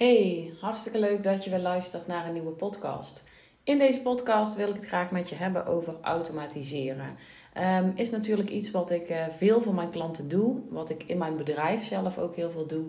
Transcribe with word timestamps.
Hey, 0.00 0.52
hartstikke 0.60 0.98
leuk 0.98 1.22
dat 1.22 1.44
je 1.44 1.50
weer 1.50 1.58
luistert 1.58 2.06
naar 2.06 2.26
een 2.26 2.32
nieuwe 2.32 2.50
podcast. 2.50 3.24
In 3.64 3.78
deze 3.78 4.00
podcast 4.00 4.56
wil 4.56 4.68
ik 4.68 4.74
het 4.74 4.86
graag 4.86 5.10
met 5.10 5.28
je 5.28 5.34
hebben 5.34 5.66
over 5.66 5.94
automatiseren. 6.02 7.16
Um, 7.82 7.92
is 7.94 8.10
natuurlijk 8.10 8.50
iets 8.50 8.70
wat 8.70 8.90
ik 8.90 9.10
uh, 9.10 9.28
veel 9.28 9.60
voor 9.60 9.74
mijn 9.74 9.90
klanten 9.90 10.28
doe, 10.28 10.60
wat 10.68 10.90
ik 10.90 11.02
in 11.06 11.18
mijn 11.18 11.36
bedrijf 11.36 11.84
zelf 11.84 12.18
ook 12.18 12.36
heel 12.36 12.50
veel 12.50 12.66
doe. 12.66 12.86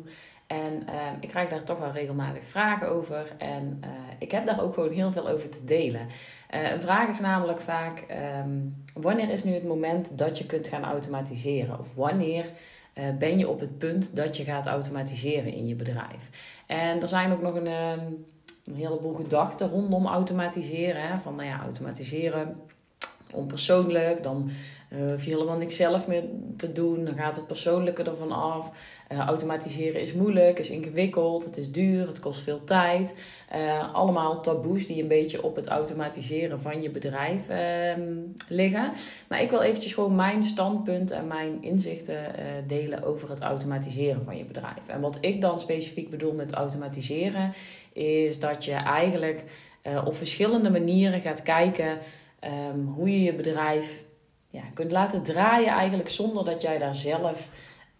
En 0.47 0.73
um, 0.73 1.17
ik 1.19 1.29
krijg 1.29 1.49
daar 1.49 1.63
toch 1.63 1.79
wel 1.79 1.91
regelmatig 1.91 2.43
vragen 2.43 2.89
over. 2.89 3.35
En 3.37 3.81
uh, 3.83 3.89
ik 4.19 4.31
heb 4.31 4.45
daar 4.45 4.63
ook 4.63 4.73
gewoon 4.73 4.91
heel 4.91 5.11
veel 5.11 5.29
over 5.29 5.49
te 5.49 5.63
delen. 5.63 6.07
Uh, 6.53 6.71
een 6.71 6.81
vraag 6.81 7.09
is 7.09 7.19
namelijk 7.19 7.61
vaak: 7.61 8.05
um, 8.45 8.83
wanneer 8.93 9.29
is 9.29 9.43
nu 9.43 9.53
het 9.53 9.67
moment 9.67 10.17
dat 10.17 10.37
je 10.37 10.45
kunt 10.45 10.67
gaan 10.67 10.83
automatiseren? 10.83 11.79
Of 11.79 11.95
wanneer 11.95 12.45
ben 13.19 13.37
je 13.37 13.47
op 13.47 13.59
het 13.59 13.77
punt 13.77 14.15
dat 14.15 14.37
je 14.37 14.43
gaat 14.43 14.65
automatiseren 14.65 15.53
in 15.53 15.67
je 15.67 15.75
bedrijf? 15.75 16.29
En 16.67 17.01
er 17.01 17.07
zijn 17.07 17.31
ook 17.31 17.41
nog 17.41 17.55
een, 17.55 17.65
een 17.65 18.75
heleboel 18.75 19.13
gedachten 19.13 19.69
rondom 19.69 20.05
automatiseren. 20.05 21.01
Hè? 21.01 21.17
Van 21.17 21.35
nou 21.35 21.47
ja, 21.47 21.61
automatiseren 21.61 22.55
onpersoonlijk, 23.35 24.23
dan 24.23 24.49
uh, 24.93 25.11
hoef 25.11 25.23
je 25.23 25.31
helemaal 25.31 25.57
niks 25.57 25.75
zelf 25.75 26.07
meer 26.07 26.23
te 26.57 26.71
doen. 26.71 27.05
Dan 27.05 27.15
gaat 27.15 27.35
het 27.35 27.47
persoonlijke 27.47 28.03
ervan 28.03 28.31
af. 28.31 28.71
Uh, 29.11 29.19
automatiseren 29.19 30.01
is 30.01 30.13
moeilijk, 30.13 30.59
is 30.59 30.69
ingewikkeld, 30.69 31.45
het 31.45 31.57
is 31.57 31.71
duur, 31.71 32.07
het 32.07 32.19
kost 32.19 32.41
veel 32.41 32.63
tijd. 32.63 33.15
Uh, 33.55 33.93
allemaal 33.93 34.41
taboes 34.41 34.87
die 34.87 35.01
een 35.01 35.07
beetje 35.07 35.43
op 35.43 35.55
het 35.55 35.67
automatiseren 35.67 36.61
van 36.61 36.81
je 36.81 36.89
bedrijf 36.89 37.49
ehm, 37.49 38.13
liggen. 38.47 38.91
Maar 39.27 39.41
ik 39.41 39.49
wil 39.49 39.61
eventjes 39.61 39.93
gewoon 39.93 40.15
mijn 40.15 40.43
standpunt 40.43 41.11
en 41.11 41.27
mijn 41.27 41.63
inzichten 41.63 42.17
delen 42.67 43.03
over 43.03 43.29
het 43.29 43.41
automatiseren 43.41 44.23
van 44.23 44.37
je 44.37 44.45
bedrijf. 44.45 44.87
En 44.87 45.01
wat 45.01 45.17
ik 45.21 45.41
dan 45.41 45.59
specifiek 45.59 46.09
bedoel 46.09 46.33
met 46.33 46.51
automatiseren, 46.51 47.53
is 47.93 48.39
dat 48.39 48.65
je 48.65 48.73
eigenlijk 48.73 49.43
op 50.05 50.15
verschillende 50.15 50.69
manieren 50.69 51.19
gaat 51.19 51.43
kijken 51.43 51.99
um, 52.73 52.87
hoe 52.87 53.11
je 53.11 53.21
je 53.21 53.35
bedrijf 53.35 54.03
ja, 54.49 54.63
kunt 54.73 54.91
laten 54.91 55.23
draaien 55.23 55.69
eigenlijk 55.69 56.09
zonder 56.09 56.45
dat 56.45 56.61
jij 56.61 56.77
daar 56.77 56.95
zelf 56.95 57.49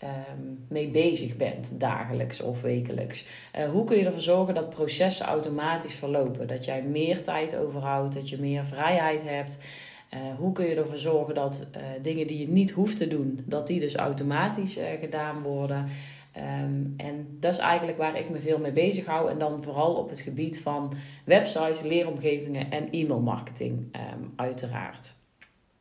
um, 0.03 0.65
mee 0.69 0.87
bezig 0.87 1.35
bent, 1.35 1.79
dagelijks 1.79 2.41
of 2.41 2.61
wekelijks. 2.61 3.25
Uh, 3.57 3.69
hoe 3.69 3.83
kun 3.83 3.97
je 3.97 4.05
ervoor 4.05 4.21
zorgen 4.21 4.53
dat 4.53 4.69
processen 4.69 5.25
automatisch 5.25 5.93
verlopen? 5.93 6.47
Dat 6.47 6.65
jij 6.65 6.83
meer 6.83 7.23
tijd 7.23 7.55
overhoudt, 7.55 8.13
dat 8.13 8.29
je 8.29 8.39
meer 8.39 8.65
vrijheid 8.65 9.29
hebt. 9.29 9.59
Uh, 10.13 10.19
hoe 10.37 10.51
kun 10.51 10.65
je 10.65 10.75
ervoor 10.75 10.97
zorgen 10.97 11.33
dat 11.33 11.67
uh, 11.75 11.81
dingen 12.01 12.27
die 12.27 12.39
je 12.39 12.47
niet 12.47 12.71
hoeft 12.71 12.97
te 12.97 13.07
doen, 13.07 13.43
dat 13.45 13.67
die 13.67 13.79
dus 13.79 13.95
automatisch 13.95 14.79
gedaan 14.99 15.43
worden? 15.43 15.85
Um, 16.37 16.93
en 16.97 17.37
dat 17.39 17.53
is 17.53 17.57
eigenlijk 17.57 17.97
waar 17.97 18.17
ik 18.17 18.29
me 18.29 18.39
veel 18.39 18.59
mee 18.59 18.71
bezig 18.71 19.05
hou. 19.05 19.29
En 19.29 19.39
dan 19.39 19.63
vooral 19.63 19.93
op 19.93 20.09
het 20.09 20.19
gebied 20.19 20.61
van 20.61 20.93
websites, 21.25 21.81
leeromgevingen 21.81 22.71
en 22.71 22.87
e-mailmarketing, 22.91 23.95
um, 23.95 24.33
uiteraard. 24.35 25.15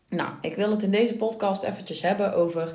Nou, 0.09 0.33
ik 0.41 0.57
wil 0.57 0.71
het 0.71 0.83
in 0.83 0.91
deze 0.91 1.17
podcast 1.17 1.63
eventjes 1.63 2.03
hebben 2.03 2.35
over 2.35 2.75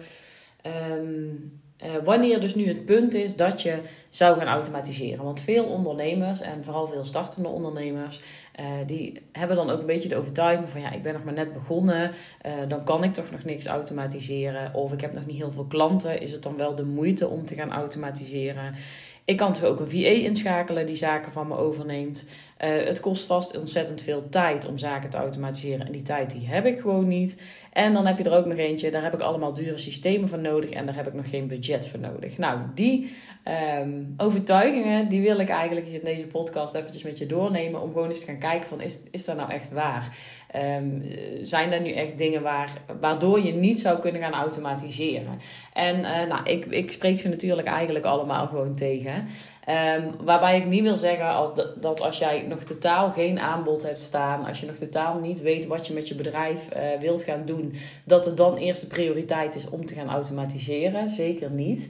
um, 0.92 1.62
uh, 1.84 1.90
wanneer 2.04 2.40
dus 2.40 2.56
nu 2.56 2.68
het 2.68 2.86
punt 2.86 3.14
is 3.14 3.36
dat 3.36 3.62
je 3.62 3.82
zou 4.10 4.38
gaan 4.38 4.48
automatiseren. 4.48 5.24
Want 5.24 5.40
veel 5.40 5.66
ondernemers 5.66 6.42
en 6.42 6.64
vooral 6.64 6.88
veel 6.88 7.04
startende 7.04 7.50
ondernemers, 7.50 8.22
uh, 8.60 8.66
die 8.86 9.22
hebben 9.32 9.56
dan 9.56 9.70
ook 9.70 9.80
een 9.80 9.86
beetje 9.86 10.10
de 10.10 10.16
overtuiging 10.16 10.70
van 10.70 10.82
ja, 10.82 10.92
ik 10.92 11.02
ben 11.02 11.14
nog 11.14 11.24
maar 11.24 11.34
net 11.34 11.54
begonnen, 11.54 12.12
uh, 12.46 12.52
dan 12.68 12.84
kan 12.84 13.04
ik 13.04 13.14
toch 13.14 13.32
nog 13.32 13.44
niks 13.44 13.66
automatiseren. 13.66 14.74
Of 14.74 14.94
ik 14.94 15.02
heb 15.02 15.14
nog 15.14 15.26
niet 15.26 15.38
heel 15.38 15.52
veel 15.52 15.66
klanten, 15.66 16.22
is 16.22 16.32
het 16.32 16.44
dan 16.44 16.58
wel 16.58 16.76
de 16.76 16.86
moeite 16.86 17.28
om 17.28 17.46
te 17.46 17.56
gaan 17.56 17.72
automatiseren? 17.72 18.76
Ik 19.26 19.38
kan 19.38 19.54
toch 19.54 19.64
ook 19.64 19.80
een 19.80 19.90
VA 19.90 20.08
inschakelen 20.08 20.86
die 20.86 20.96
zaken 20.96 21.32
van 21.32 21.48
me 21.48 21.58
overneemt. 21.58 22.26
Uh, 22.64 22.70
het 22.86 23.00
kost 23.00 23.26
vast 23.26 23.58
ontzettend 23.58 24.02
veel 24.02 24.30
tijd 24.30 24.68
om 24.68 24.78
zaken 24.78 25.10
te 25.10 25.18
automatiseren. 25.18 25.86
En 25.86 25.92
die 25.92 26.02
tijd 26.02 26.32
die 26.32 26.48
heb 26.48 26.66
ik 26.66 26.80
gewoon 26.80 27.08
niet. 27.08 27.42
En 27.74 27.94
dan 27.94 28.08
heb 28.08 28.18
je 28.18 28.24
er 28.24 28.38
ook 28.38 28.46
nog 28.46 28.58
eentje, 28.58 28.92
daar 28.92 29.04
heb 29.04 29.14
ik 29.14 29.20
allemaal 29.20 29.54
dure 29.54 29.78
systemen 29.78 30.30
voor 30.30 30.40
nodig. 30.40 30.70
En 30.70 30.86
daar 30.86 30.96
heb 30.96 31.08
ik 31.08 31.14
nog 31.14 31.30
geen 31.30 31.48
budget 31.48 31.88
voor 31.88 32.00
nodig. 32.00 32.38
Nou, 32.38 32.60
die 32.74 33.16
um, 33.82 34.14
overtuigingen, 34.18 35.10
die 35.10 35.22
wil 35.22 35.40
ik 35.40 35.50
eigenlijk 35.50 35.88
in 35.88 36.02
deze 36.04 36.28
podcast 36.28 36.74
eventjes 36.74 37.04
met 37.04 37.18
je 37.18 37.26
doornemen. 37.26 37.82
Om 37.82 37.92
gewoon 37.92 38.10
eens 38.10 38.20
te 38.20 38.26
gaan 38.26 38.40
kijken 38.40 38.68
van, 38.68 38.82
is, 38.82 39.04
is 39.12 39.26
dat 39.26 39.36
nou 39.36 39.52
echt 39.52 39.72
waar? 39.72 40.18
Um, 40.78 41.04
zijn 41.42 41.72
er 41.72 41.82
nu 41.82 41.92
echt 41.92 42.18
dingen 42.18 42.42
waar, 42.42 42.82
waardoor 43.00 43.40
je 43.40 43.54
niet 43.54 43.80
zou 43.80 44.00
kunnen 44.00 44.22
gaan 44.22 44.34
automatiseren? 44.34 45.40
En 45.74 46.00
uh, 46.00 46.28
nou, 46.28 46.50
ik, 46.50 46.66
ik 46.66 46.92
spreek 46.92 47.20
ze 47.20 47.30
natuurlijk 47.30 47.68
eigenlijk 47.68 48.06
allemaal 48.06 48.48
gewoon 48.48 48.76
tegen. 48.76 49.28
Um, 49.70 50.26
waarbij 50.26 50.58
ik 50.58 50.66
niet 50.66 50.82
wil 50.82 50.96
zeggen 50.96 51.34
als 51.34 51.52
dat, 51.80 52.02
als 52.02 52.18
jij 52.18 52.42
nog 52.42 52.64
totaal 52.64 53.12
geen 53.12 53.40
aanbod 53.40 53.84
hebt 53.84 54.02
staan, 54.02 54.46
als 54.46 54.60
je 54.60 54.66
nog 54.66 54.76
totaal 54.76 55.20
niet 55.20 55.42
weet 55.42 55.68
wat 55.68 55.88
je 55.88 55.94
met 55.94 56.08
je 56.08 56.16
bedrijf 56.16 56.70
uh, 56.76 56.82
wilt 57.00 57.24
gaan 57.24 57.46
doen, 57.46 57.74
dat 58.04 58.26
het 58.26 58.38
dan 58.38 58.56
eerste 58.56 58.88
prioriteit 58.88 59.56
is 59.56 59.70
om 59.70 59.86
te 59.86 59.94
gaan 59.94 60.10
automatiseren. 60.10 61.10
Zeker 61.10 61.50
niet. 61.52 61.90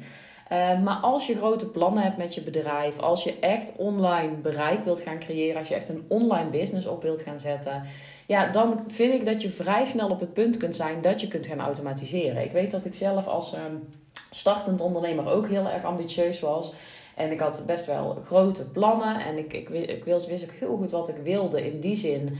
Uh, 0.51 0.81
maar 0.81 0.95
als 0.95 1.27
je 1.27 1.35
grote 1.35 1.69
plannen 1.69 2.03
hebt 2.03 2.17
met 2.17 2.33
je 2.35 2.41
bedrijf, 2.41 2.99
als 2.99 3.23
je 3.23 3.39
echt 3.39 3.73
online 3.77 4.35
bereik 4.35 4.83
wilt 4.83 5.01
gaan 5.01 5.19
creëren, 5.19 5.57
als 5.57 5.67
je 5.67 5.75
echt 5.75 5.89
een 5.89 6.05
online 6.07 6.49
business 6.49 6.87
op 6.87 7.01
wilt 7.01 7.21
gaan 7.21 7.39
zetten, 7.39 7.81
ja, 8.25 8.51
dan 8.51 8.83
vind 8.87 9.13
ik 9.13 9.25
dat 9.25 9.41
je 9.41 9.49
vrij 9.49 9.85
snel 9.85 10.09
op 10.09 10.19
het 10.19 10.33
punt 10.33 10.57
kunt 10.57 10.75
zijn 10.75 11.01
dat 11.01 11.21
je 11.21 11.27
kunt 11.27 11.47
gaan 11.47 11.59
automatiseren. 11.59 12.43
Ik 12.43 12.51
weet 12.51 12.71
dat 12.71 12.85
ik 12.85 12.93
zelf 12.93 13.27
als 13.27 13.53
um, 13.53 13.87
startend 14.29 14.81
ondernemer 14.81 15.27
ook 15.27 15.47
heel 15.47 15.69
erg 15.69 15.83
ambitieus 15.83 16.39
was. 16.39 16.73
En 17.15 17.31
ik 17.31 17.39
had 17.39 17.63
best 17.65 17.85
wel 17.85 18.21
grote 18.25 18.69
plannen. 18.69 19.25
En 19.25 19.37
ik, 19.37 19.53
ik, 19.53 19.69
ik 19.69 20.03
wist, 20.03 20.27
wist 20.27 20.43
ook 20.43 20.59
heel 20.59 20.77
goed 20.77 20.91
wat 20.91 21.09
ik 21.09 21.15
wilde. 21.23 21.65
In 21.65 21.79
die 21.79 21.95
zin 21.95 22.37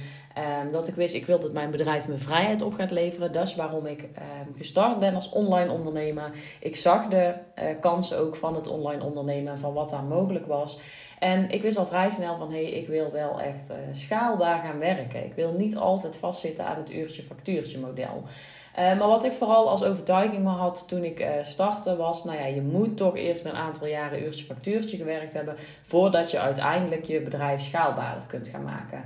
um, 0.61 0.71
dat 0.71 0.87
ik 0.87 0.95
wist, 0.95 1.15
ik 1.15 1.25
wil 1.25 1.39
dat 1.39 1.53
mijn 1.53 1.71
bedrijf 1.71 2.07
me 2.07 2.17
vrijheid 2.17 2.61
op 2.61 2.73
gaat 2.73 2.91
leveren. 2.91 3.31
Dat 3.31 3.47
is 3.47 3.55
waarom 3.55 3.85
ik 3.85 4.01
um, 4.01 4.55
gestart 4.57 4.99
ben 4.99 5.15
als 5.15 5.29
online 5.29 5.71
ondernemer. 5.71 6.31
Ik 6.59 6.75
zag 6.75 7.07
de 7.07 7.33
uh, 7.59 7.65
kansen 7.79 8.17
ook 8.17 8.35
van 8.35 8.55
het 8.55 8.67
online 8.67 9.03
ondernemen. 9.03 9.57
Van 9.57 9.73
wat 9.73 9.89
daar 9.89 10.03
mogelijk 10.03 10.45
was. 10.45 10.79
En 11.19 11.49
ik 11.49 11.61
wist 11.61 11.77
al 11.77 11.85
vrij 11.85 12.09
snel 12.09 12.37
van, 12.37 12.51
hé, 12.51 12.63
hey, 12.63 12.71
ik 12.71 12.87
wil 12.87 13.11
wel 13.11 13.41
echt 13.41 13.69
uh, 13.69 13.75
schaalbaar 13.91 14.63
gaan 14.65 14.79
werken. 14.79 15.25
Ik 15.25 15.33
wil 15.33 15.53
niet 15.53 15.77
altijd 15.77 16.17
vastzitten 16.17 16.65
aan 16.65 16.77
het 16.77 16.91
uurtje-factuurtje 16.91 17.79
model. 17.79 18.23
Uh, 18.79 18.97
maar 18.97 19.07
wat 19.07 19.23
ik 19.23 19.31
vooral 19.31 19.69
als 19.69 19.83
overtuiging 19.83 20.47
had 20.47 20.87
toen 20.87 21.03
ik 21.03 21.19
uh, 21.19 21.27
startte 21.41 21.95
was, 21.95 22.23
nou 22.23 22.37
ja, 22.37 22.45
je 22.45 22.61
moet 22.61 22.97
toch 22.97 23.15
eerst 23.15 23.45
een 23.45 23.55
aantal 23.55 23.87
jaren 23.87 24.23
uurtje 24.23 24.45
factuurtje 24.45 24.97
gewerkt 24.97 25.33
hebben 25.33 25.55
voordat 25.81 26.31
je 26.31 26.39
uiteindelijk 26.39 27.05
je 27.05 27.21
bedrijf 27.21 27.61
schaalbaarder 27.61 28.23
kunt 28.27 28.47
gaan 28.47 28.63
maken. 28.63 29.03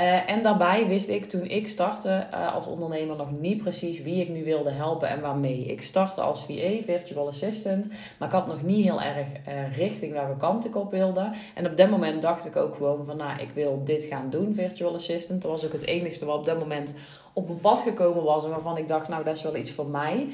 Uh, 0.00 0.30
en 0.30 0.42
daarbij 0.42 0.86
wist 0.86 1.08
ik 1.08 1.24
toen 1.24 1.44
ik 1.44 1.68
startte 1.68 2.26
uh, 2.34 2.54
als 2.54 2.66
ondernemer 2.66 3.16
nog 3.16 3.30
niet 3.30 3.62
precies 3.62 4.02
wie 4.02 4.20
ik 4.20 4.28
nu 4.28 4.44
wilde 4.44 4.70
helpen 4.70 5.08
en 5.08 5.20
waarmee. 5.20 5.64
Ik 5.64 5.82
startte 5.82 6.20
als 6.20 6.44
VA, 6.44 6.82
Virtual 6.84 7.26
Assistant, 7.26 7.88
maar 8.18 8.28
ik 8.28 8.34
had 8.34 8.46
nog 8.46 8.62
niet 8.62 8.84
heel 8.84 9.00
erg 9.00 9.28
uh, 9.48 9.76
richting 9.76 10.12
welke 10.12 10.36
kant 10.36 10.66
ik 10.66 10.76
op 10.76 10.90
wilde. 10.90 11.30
En 11.54 11.66
op 11.66 11.76
dat 11.76 11.90
moment 11.90 12.22
dacht 12.22 12.46
ik 12.46 12.56
ook 12.56 12.74
gewoon 12.74 13.04
van, 13.04 13.16
nou, 13.16 13.40
ik 13.40 13.50
wil 13.54 13.80
dit 13.84 14.04
gaan 14.04 14.30
doen, 14.30 14.54
Virtual 14.54 14.94
Assistant. 14.94 15.42
Dat 15.42 15.50
was 15.50 15.64
ook 15.64 15.72
het 15.72 15.86
enigste 15.86 16.24
wat 16.24 16.38
op 16.38 16.46
dat 16.46 16.58
moment 16.58 16.94
op 17.32 17.46
mijn 17.46 17.60
pad 17.60 17.80
gekomen 17.80 18.22
was 18.22 18.44
en 18.44 18.50
waarvan 18.50 18.76
ik 18.76 18.88
dacht, 18.88 19.08
nou, 19.08 19.24
dat 19.24 19.36
is 19.36 19.42
wel 19.42 19.56
iets 19.56 19.70
voor 19.70 19.88
mij. 19.88 20.28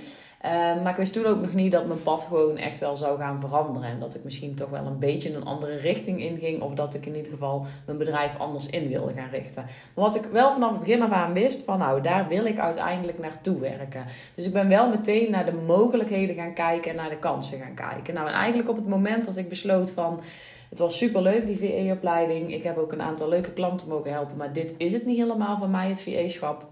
Uh, 0.46 0.82
maar 0.82 0.90
ik 0.90 0.96
wist 0.96 1.12
toen 1.12 1.26
ook 1.26 1.40
nog 1.40 1.54
niet 1.54 1.72
dat 1.72 1.86
mijn 1.86 2.02
pad 2.02 2.24
gewoon 2.28 2.56
echt 2.56 2.78
wel 2.78 2.96
zou 2.96 3.18
gaan 3.18 3.40
veranderen. 3.40 3.88
En 3.88 3.98
dat 3.98 4.14
ik 4.14 4.24
misschien 4.24 4.54
toch 4.54 4.70
wel 4.70 4.86
een 4.86 4.98
beetje 4.98 5.34
een 5.34 5.44
andere 5.44 5.76
richting 5.76 6.20
inging. 6.20 6.62
Of 6.62 6.74
dat 6.74 6.94
ik 6.94 7.06
in 7.06 7.16
ieder 7.16 7.30
geval 7.30 7.66
mijn 7.86 7.98
bedrijf 7.98 8.38
anders 8.38 8.66
in 8.66 8.88
wilde 8.88 9.12
gaan 9.12 9.30
richten. 9.30 9.62
Maar 9.94 10.04
wat 10.04 10.16
ik 10.16 10.24
wel 10.32 10.52
vanaf 10.52 10.70
het 10.70 10.80
begin 10.80 11.02
af 11.02 11.10
aan 11.10 11.32
wist, 11.32 11.62
van 11.64 11.78
nou, 11.78 12.00
daar 12.00 12.28
wil 12.28 12.44
ik 12.44 12.58
uiteindelijk 12.58 13.18
naartoe 13.18 13.60
werken. 13.60 14.04
Dus 14.34 14.46
ik 14.46 14.52
ben 14.52 14.68
wel 14.68 14.88
meteen 14.88 15.30
naar 15.30 15.44
de 15.44 15.52
mogelijkheden 15.66 16.34
gaan 16.34 16.54
kijken 16.54 16.90
en 16.90 16.96
naar 16.96 17.10
de 17.10 17.18
kansen 17.18 17.58
gaan 17.58 17.74
kijken. 17.74 18.14
Nou, 18.14 18.28
en 18.28 18.34
eigenlijk 18.34 18.68
op 18.68 18.76
het 18.76 18.88
moment 18.88 19.24
dat 19.24 19.36
ik 19.36 19.48
besloot 19.48 19.90
van... 19.90 20.20
Het 20.68 20.78
was 20.78 20.96
super 20.96 21.22
leuk, 21.22 21.46
die 21.46 21.56
VE-opleiding. 21.56 22.54
Ik 22.54 22.62
heb 22.62 22.76
ook 22.78 22.92
een 22.92 23.02
aantal 23.02 23.28
leuke 23.28 23.52
klanten 23.52 23.88
mogen 23.88 24.12
helpen. 24.12 24.36
Maar 24.36 24.52
dit 24.52 24.74
is 24.78 24.92
het 24.92 25.06
niet 25.06 25.18
helemaal 25.18 25.58
van 25.58 25.70
mij, 25.70 25.88
het 25.88 26.00
VE-schap. 26.00 26.66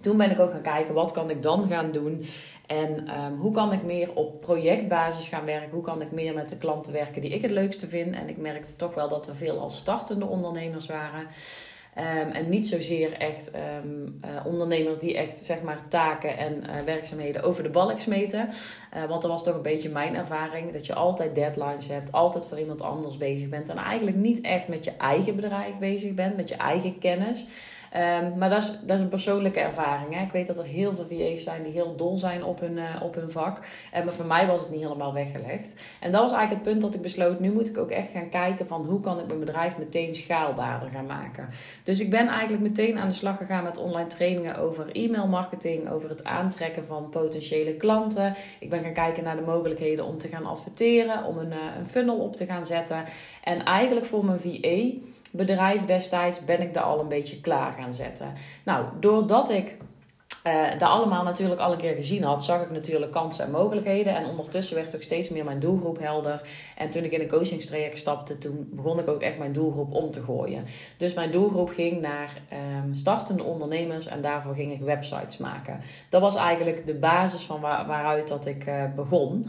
Toen 0.00 0.16
ben 0.16 0.30
ik 0.30 0.38
ook 0.38 0.50
gaan 0.50 0.62
kijken, 0.62 0.94
wat 0.94 1.12
kan 1.12 1.30
ik 1.30 1.42
dan 1.42 1.68
gaan 1.68 1.90
doen? 1.90 2.24
En 2.68 3.20
um, 3.24 3.38
hoe 3.38 3.52
kan 3.52 3.72
ik 3.72 3.82
meer 3.82 4.14
op 4.14 4.40
projectbasis 4.40 5.28
gaan 5.28 5.44
werken? 5.44 5.70
Hoe 5.70 5.82
kan 5.82 6.02
ik 6.02 6.12
meer 6.12 6.34
met 6.34 6.48
de 6.48 6.58
klanten 6.58 6.92
werken 6.92 7.20
die 7.20 7.30
ik 7.30 7.42
het 7.42 7.50
leukste 7.50 7.88
vind? 7.88 8.14
En 8.14 8.28
ik 8.28 8.36
merkte 8.36 8.76
toch 8.76 8.94
wel 8.94 9.08
dat 9.08 9.26
er 9.26 9.36
veel 9.36 9.58
al 9.58 9.70
startende 9.70 10.26
ondernemers 10.26 10.86
waren. 10.86 11.26
Um, 11.98 12.30
en 12.30 12.48
niet 12.48 12.68
zozeer 12.68 13.12
echt 13.12 13.52
um, 13.84 14.20
uh, 14.24 14.46
ondernemers 14.46 14.98
die 14.98 15.16
echt 15.16 15.38
zeg 15.38 15.62
maar 15.62 15.88
taken 15.88 16.38
en 16.38 16.54
uh, 16.54 16.80
werkzaamheden 16.84 17.42
over 17.42 17.62
de 17.62 17.70
balk 17.70 17.98
smeten. 17.98 18.48
Uh, 18.96 19.04
want 19.08 19.22
dat 19.22 19.30
was 19.30 19.44
toch 19.44 19.54
een 19.54 19.62
beetje 19.62 19.88
mijn 19.88 20.14
ervaring. 20.14 20.72
Dat 20.72 20.86
je 20.86 20.94
altijd 20.94 21.34
deadlines 21.34 21.88
hebt, 21.88 22.12
altijd 22.12 22.46
voor 22.46 22.58
iemand 22.58 22.82
anders 22.82 23.16
bezig 23.16 23.48
bent. 23.48 23.68
En 23.68 23.76
eigenlijk 23.76 24.16
niet 24.16 24.40
echt 24.40 24.68
met 24.68 24.84
je 24.84 24.92
eigen 24.98 25.36
bedrijf 25.36 25.78
bezig 25.78 26.14
bent, 26.14 26.36
met 26.36 26.48
je 26.48 26.56
eigen 26.56 26.98
kennis. 26.98 27.46
Ehm, 27.92 28.38
maar 28.38 28.50
dat 28.50 28.62
is, 28.62 28.78
dat 28.80 28.96
is 28.96 29.00
een 29.00 29.08
persoonlijke 29.08 29.60
ervaring. 29.60 30.14
Hè. 30.14 30.22
Ik 30.22 30.32
weet 30.32 30.46
dat 30.46 30.58
er 30.58 30.64
heel 30.64 30.94
veel 30.94 31.06
VA's 31.08 31.42
zijn 31.42 31.62
die 31.62 31.72
heel 31.72 31.96
dol 31.96 32.18
zijn 32.18 32.44
op 32.44 32.60
hun, 32.60 32.76
uh, 32.76 33.02
op 33.02 33.14
hun 33.14 33.30
vak. 33.30 33.58
En 33.92 34.04
maar 34.04 34.12
voor 34.12 34.26
mij 34.26 34.46
was 34.46 34.60
het 34.60 34.70
niet 34.70 34.82
helemaal 34.82 35.12
weggelegd. 35.12 35.74
En 36.00 36.10
dat 36.10 36.20
was 36.20 36.32
eigenlijk 36.32 36.64
het 36.64 36.72
punt 36.72 36.82
dat 36.82 36.94
ik 36.94 37.02
besloot, 37.02 37.40
nu 37.40 37.52
moet 37.52 37.68
ik 37.68 37.78
ook 37.78 37.90
echt 37.90 38.10
gaan 38.10 38.28
kijken 38.28 38.66
van 38.66 38.84
hoe 38.84 39.00
kan 39.00 39.18
ik 39.18 39.26
mijn 39.26 39.40
bedrijf 39.40 39.78
meteen 39.78 40.14
schaalbaarder 40.14 40.90
gaan 40.90 41.06
maken. 41.06 41.48
Dus 41.82 42.00
ik 42.00 42.10
ben 42.10 42.28
eigenlijk 42.28 42.62
meteen 42.62 42.98
aan 42.98 43.08
de 43.08 43.14
slag 43.14 43.36
gegaan 43.36 43.64
met 43.64 43.78
online 43.78 44.08
trainingen 44.08 44.56
over 44.56 44.92
e-mail 44.92 45.26
marketing, 45.26 45.90
over 45.90 46.08
het 46.08 46.24
aantrekken 46.24 46.84
van 46.84 47.08
potentiële 47.08 47.74
klanten. 47.74 48.34
Ik 48.58 48.70
ben 48.70 48.82
gaan 48.82 48.92
kijken 48.92 49.24
naar 49.24 49.36
de 49.36 49.42
mogelijkheden 49.42 50.04
om 50.04 50.18
te 50.18 50.28
gaan 50.28 50.46
adverteren, 50.46 51.24
om 51.24 51.38
een, 51.38 51.52
uh, 51.52 51.56
een 51.78 51.86
funnel 51.86 52.16
op 52.16 52.36
te 52.36 52.46
gaan 52.46 52.66
zetten. 52.66 53.04
En 53.44 53.64
eigenlijk 53.64 54.06
voor 54.06 54.24
mijn 54.24 54.40
VA 54.40 55.06
bedrijf 55.30 55.84
destijds 55.84 56.44
ben 56.44 56.60
ik 56.62 56.74
daar 56.74 56.82
al 56.82 57.00
een 57.00 57.08
beetje 57.08 57.40
klaar 57.40 57.72
gaan 57.72 57.94
zetten. 57.94 58.32
Nou, 58.64 58.84
doordat 59.00 59.50
ik 59.50 59.76
uh, 60.46 60.78
daar 60.78 60.88
allemaal 60.88 61.24
natuurlijk 61.24 61.60
al 61.60 61.72
een 61.72 61.78
keer 61.78 61.94
gezien 61.94 62.24
had, 62.24 62.44
zag 62.44 62.62
ik 62.62 62.70
natuurlijk 62.70 63.12
kansen 63.12 63.44
en 63.44 63.50
mogelijkheden. 63.50 64.16
En 64.16 64.26
ondertussen 64.26 64.76
werd 64.76 64.94
ook 64.94 65.02
steeds 65.02 65.28
meer 65.28 65.44
mijn 65.44 65.58
doelgroep 65.58 65.98
helder. 65.98 66.42
En 66.76 66.90
toen 66.90 67.04
ik 67.04 67.12
in 67.12 67.20
een 67.20 67.28
coachingstraject 67.28 67.98
stapte, 67.98 68.38
toen 68.38 68.68
begon 68.72 68.98
ik 68.98 69.08
ook 69.08 69.20
echt 69.20 69.38
mijn 69.38 69.52
doelgroep 69.52 69.94
om 69.94 70.10
te 70.10 70.22
gooien. 70.22 70.64
Dus 70.96 71.14
mijn 71.14 71.30
doelgroep 71.30 71.68
ging 71.68 72.00
naar 72.00 72.42
um, 72.84 72.94
startende 72.94 73.42
ondernemers 73.42 74.06
en 74.06 74.20
daarvoor 74.20 74.54
ging 74.54 74.72
ik 74.72 74.80
websites 74.80 75.36
maken. 75.36 75.80
Dat 76.08 76.20
was 76.20 76.36
eigenlijk 76.36 76.86
de 76.86 76.94
basis 76.94 77.42
van 77.42 77.60
waar, 77.60 77.86
waaruit 77.86 78.28
dat 78.28 78.46
ik 78.46 78.66
uh, 78.66 78.84
begon. 78.96 79.46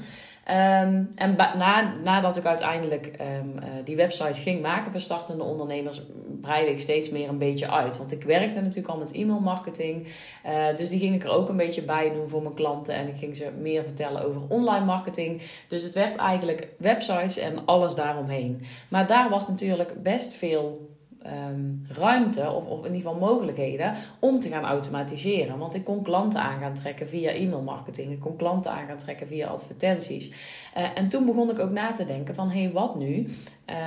Um, 0.49 1.09
en 1.15 1.35
na, 1.35 1.93
nadat 2.03 2.37
ik 2.37 2.45
uiteindelijk 2.45 3.05
um, 3.21 3.53
uh, 3.55 3.65
die 3.83 3.95
websites 3.95 4.39
ging 4.39 4.61
maken 4.61 4.91
voor 4.91 4.99
startende 4.99 5.43
ondernemers, 5.43 6.01
breidde 6.41 6.71
ik 6.71 6.79
steeds 6.79 7.09
meer 7.09 7.29
een 7.29 7.37
beetje 7.37 7.71
uit. 7.71 7.97
Want 7.97 8.11
ik 8.11 8.23
werkte 8.23 8.61
natuurlijk 8.61 8.87
al 8.87 8.97
met 8.97 9.11
e-mail 9.11 9.39
marketing. 9.39 10.07
Uh, 10.45 10.75
dus 10.75 10.89
die 10.89 10.99
ging 10.99 11.15
ik 11.15 11.23
er 11.23 11.29
ook 11.29 11.49
een 11.49 11.57
beetje 11.57 11.81
bij 11.81 12.13
doen 12.13 12.29
voor 12.29 12.41
mijn 12.41 12.53
klanten. 12.53 12.93
En 12.93 13.07
ik 13.07 13.15
ging 13.15 13.35
ze 13.35 13.51
meer 13.59 13.83
vertellen 13.83 14.25
over 14.25 14.41
online 14.47 14.85
marketing. 14.85 15.41
Dus 15.67 15.83
het 15.83 15.93
werd 15.93 16.15
eigenlijk 16.15 16.67
websites 16.77 17.37
en 17.37 17.65
alles 17.65 17.95
daaromheen. 17.95 18.61
Maar 18.87 19.07
daar 19.07 19.29
was 19.29 19.47
natuurlijk 19.47 20.03
best 20.03 20.33
veel 20.33 20.88
um, 21.25 21.85
ruimte, 21.89 22.51
of, 22.51 22.65
of 22.65 22.85
in 22.85 22.93
ieder 22.93 23.11
geval 23.11 23.27
mogelijkheden, 23.29 23.93
om 24.19 24.39
te 24.39 24.49
gaan 24.49 24.63
automatiseren. 24.63 25.57
Want 25.57 25.75
ik 25.75 25.83
kon 25.83 26.03
klanten 26.03 26.41
aan 26.41 26.59
gaan 26.59 26.73
trekken 26.73 27.07
via 27.07 27.31
e-mailmarketing. 27.31 28.11
Ik 28.11 28.19
kon 28.19 28.35
klanten 28.35 28.71
aan 28.71 28.87
gaan 28.87 28.97
trekken 28.97 29.27
via 29.27 29.47
advertenties. 29.47 30.29
Uh, 30.77 30.83
en 30.95 31.09
toen 31.09 31.25
begon 31.25 31.49
ik 31.49 31.59
ook 31.59 31.71
na 31.71 31.91
te 31.91 32.05
denken 32.05 32.35
van, 32.35 32.49
hé, 32.49 32.61
hey, 32.61 32.71
wat 32.71 32.95
nu? 32.95 33.27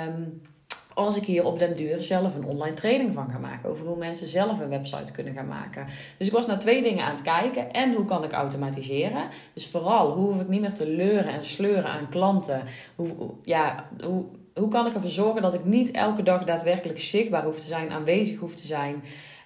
Um, 0.06 0.40
als 0.94 1.16
ik 1.16 1.24
hier 1.24 1.44
op 1.44 1.58
den 1.58 1.76
duur 1.76 2.02
zelf 2.02 2.34
een 2.36 2.44
online 2.44 2.74
training 2.74 3.12
van 3.12 3.30
ga 3.30 3.38
maken. 3.38 3.70
Over 3.70 3.86
hoe 3.86 3.96
mensen 3.96 4.26
zelf 4.26 4.60
een 4.60 4.68
website 4.68 5.12
kunnen 5.12 5.34
gaan 5.34 5.46
maken. 5.46 5.86
Dus 6.18 6.26
ik 6.26 6.32
was 6.32 6.46
naar 6.46 6.58
twee 6.58 6.82
dingen 6.82 7.04
aan 7.04 7.14
het 7.14 7.22
kijken. 7.22 7.72
En 7.72 7.94
hoe 7.94 8.04
kan 8.04 8.24
ik 8.24 8.32
automatiseren? 8.32 9.22
Dus 9.54 9.66
vooral, 9.66 10.10
hoe 10.10 10.32
hoef 10.32 10.40
ik 10.40 10.48
niet 10.48 10.60
meer 10.60 10.72
te 10.72 10.86
leuren 10.86 11.32
en 11.32 11.44
sleuren 11.44 11.90
aan 11.90 12.08
klanten? 12.08 12.62
Hoe, 12.94 13.08
ja, 13.42 13.88
hoe, 14.04 14.24
hoe 14.54 14.68
kan 14.68 14.86
ik 14.86 14.94
ervoor 14.94 15.10
zorgen 15.10 15.42
dat 15.42 15.54
ik 15.54 15.64
niet 15.64 15.90
elke 15.90 16.22
dag 16.22 16.44
daadwerkelijk 16.44 17.00
zichtbaar 17.00 17.44
hoef 17.44 17.60
te 17.60 17.66
zijn, 17.66 17.90
aanwezig 17.90 18.38
hoef 18.38 18.54
te 18.54 18.66
zijn. 18.66 19.02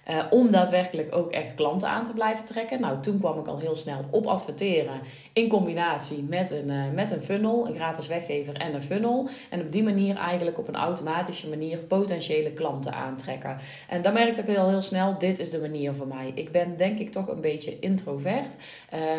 Uh, 0.09 0.23
om 0.29 0.51
daadwerkelijk 0.51 1.15
ook 1.15 1.31
echt 1.31 1.55
klanten 1.55 1.89
aan 1.89 2.05
te 2.05 2.13
blijven 2.13 2.45
trekken. 2.45 2.81
Nou, 2.81 2.99
toen 3.01 3.19
kwam 3.19 3.39
ik 3.39 3.47
al 3.47 3.59
heel 3.59 3.75
snel 3.75 4.05
op 4.09 4.25
adverteren 4.25 5.01
in 5.33 5.47
combinatie 5.47 6.23
met 6.23 6.51
een, 6.51 6.69
uh, 6.69 6.83
met 6.93 7.11
een 7.11 7.21
funnel, 7.21 7.67
een 7.67 7.75
gratis 7.75 8.07
weggever 8.07 8.53
en 8.53 8.73
een 8.73 8.81
funnel. 8.81 9.29
En 9.49 9.61
op 9.61 9.71
die 9.71 9.83
manier 9.83 10.15
eigenlijk 10.15 10.57
op 10.57 10.67
een 10.67 10.75
automatische 10.75 11.49
manier 11.49 11.77
potentiële 11.77 12.51
klanten 12.51 12.93
aantrekken. 12.93 13.57
En 13.89 14.01
dan 14.01 14.13
merkte 14.13 14.41
ik 14.41 14.47
heel, 14.47 14.69
heel 14.69 14.81
snel, 14.81 15.17
dit 15.17 15.39
is 15.39 15.49
de 15.49 15.59
manier 15.59 15.93
voor 15.93 16.07
mij. 16.07 16.31
Ik 16.33 16.51
ben 16.51 16.77
denk 16.77 16.99
ik 16.99 17.09
toch 17.09 17.27
een 17.27 17.41
beetje 17.41 17.79
introvert. 17.79 18.57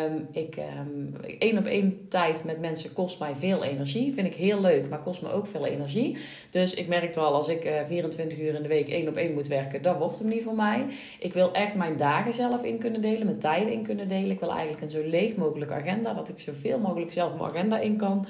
Um, 0.05 0.27
ik, 0.31 0.55
um, 0.57 1.15
één 1.39 1.57
op 1.57 1.65
één 1.65 2.07
tijd 2.07 2.43
met 2.43 2.59
mensen 2.59 2.93
kost 2.93 3.19
mij 3.19 3.35
veel 3.35 3.63
energie. 3.63 4.13
Vind 4.13 4.27
ik 4.27 4.35
heel 4.35 4.61
leuk, 4.61 4.89
maar 4.89 4.99
kost 4.99 5.21
me 5.21 5.31
ook 5.31 5.47
veel 5.47 5.65
energie. 5.65 6.17
Dus 6.49 6.73
ik 6.73 6.87
merkte 6.87 7.19
al, 7.19 7.33
als 7.33 7.47
ik 7.47 7.65
uh, 7.65 7.71
24 7.85 8.39
uur 8.39 8.55
in 8.55 8.61
de 8.61 8.67
week 8.67 8.89
één 8.89 9.07
op 9.07 9.15
één 9.15 9.33
moet 9.33 9.47
werken, 9.47 9.81
dat 9.81 9.97
wordt 9.97 10.19
hem 10.19 10.27
niet 10.27 10.43
voor 10.43 10.55
mij. 10.55 10.78
Ik 11.19 11.33
wil 11.33 11.53
echt 11.53 11.75
mijn 11.75 11.97
dagen 11.97 12.33
zelf 12.33 12.63
in 12.63 12.77
kunnen 12.77 13.01
delen, 13.01 13.25
mijn 13.25 13.39
tijden 13.39 13.73
in 13.73 13.83
kunnen 13.83 14.07
delen. 14.07 14.31
Ik 14.31 14.39
wil 14.39 14.51
eigenlijk 14.51 14.81
een 14.81 14.89
zo 14.89 15.01
leeg 15.03 15.35
mogelijke 15.35 15.73
agenda, 15.73 16.13
dat 16.13 16.29
ik 16.29 16.39
zoveel 16.39 16.79
mogelijk 16.79 17.11
zelf 17.11 17.35
mijn 17.35 17.49
agenda 17.49 17.79
in 17.79 17.97
kan 17.97 18.25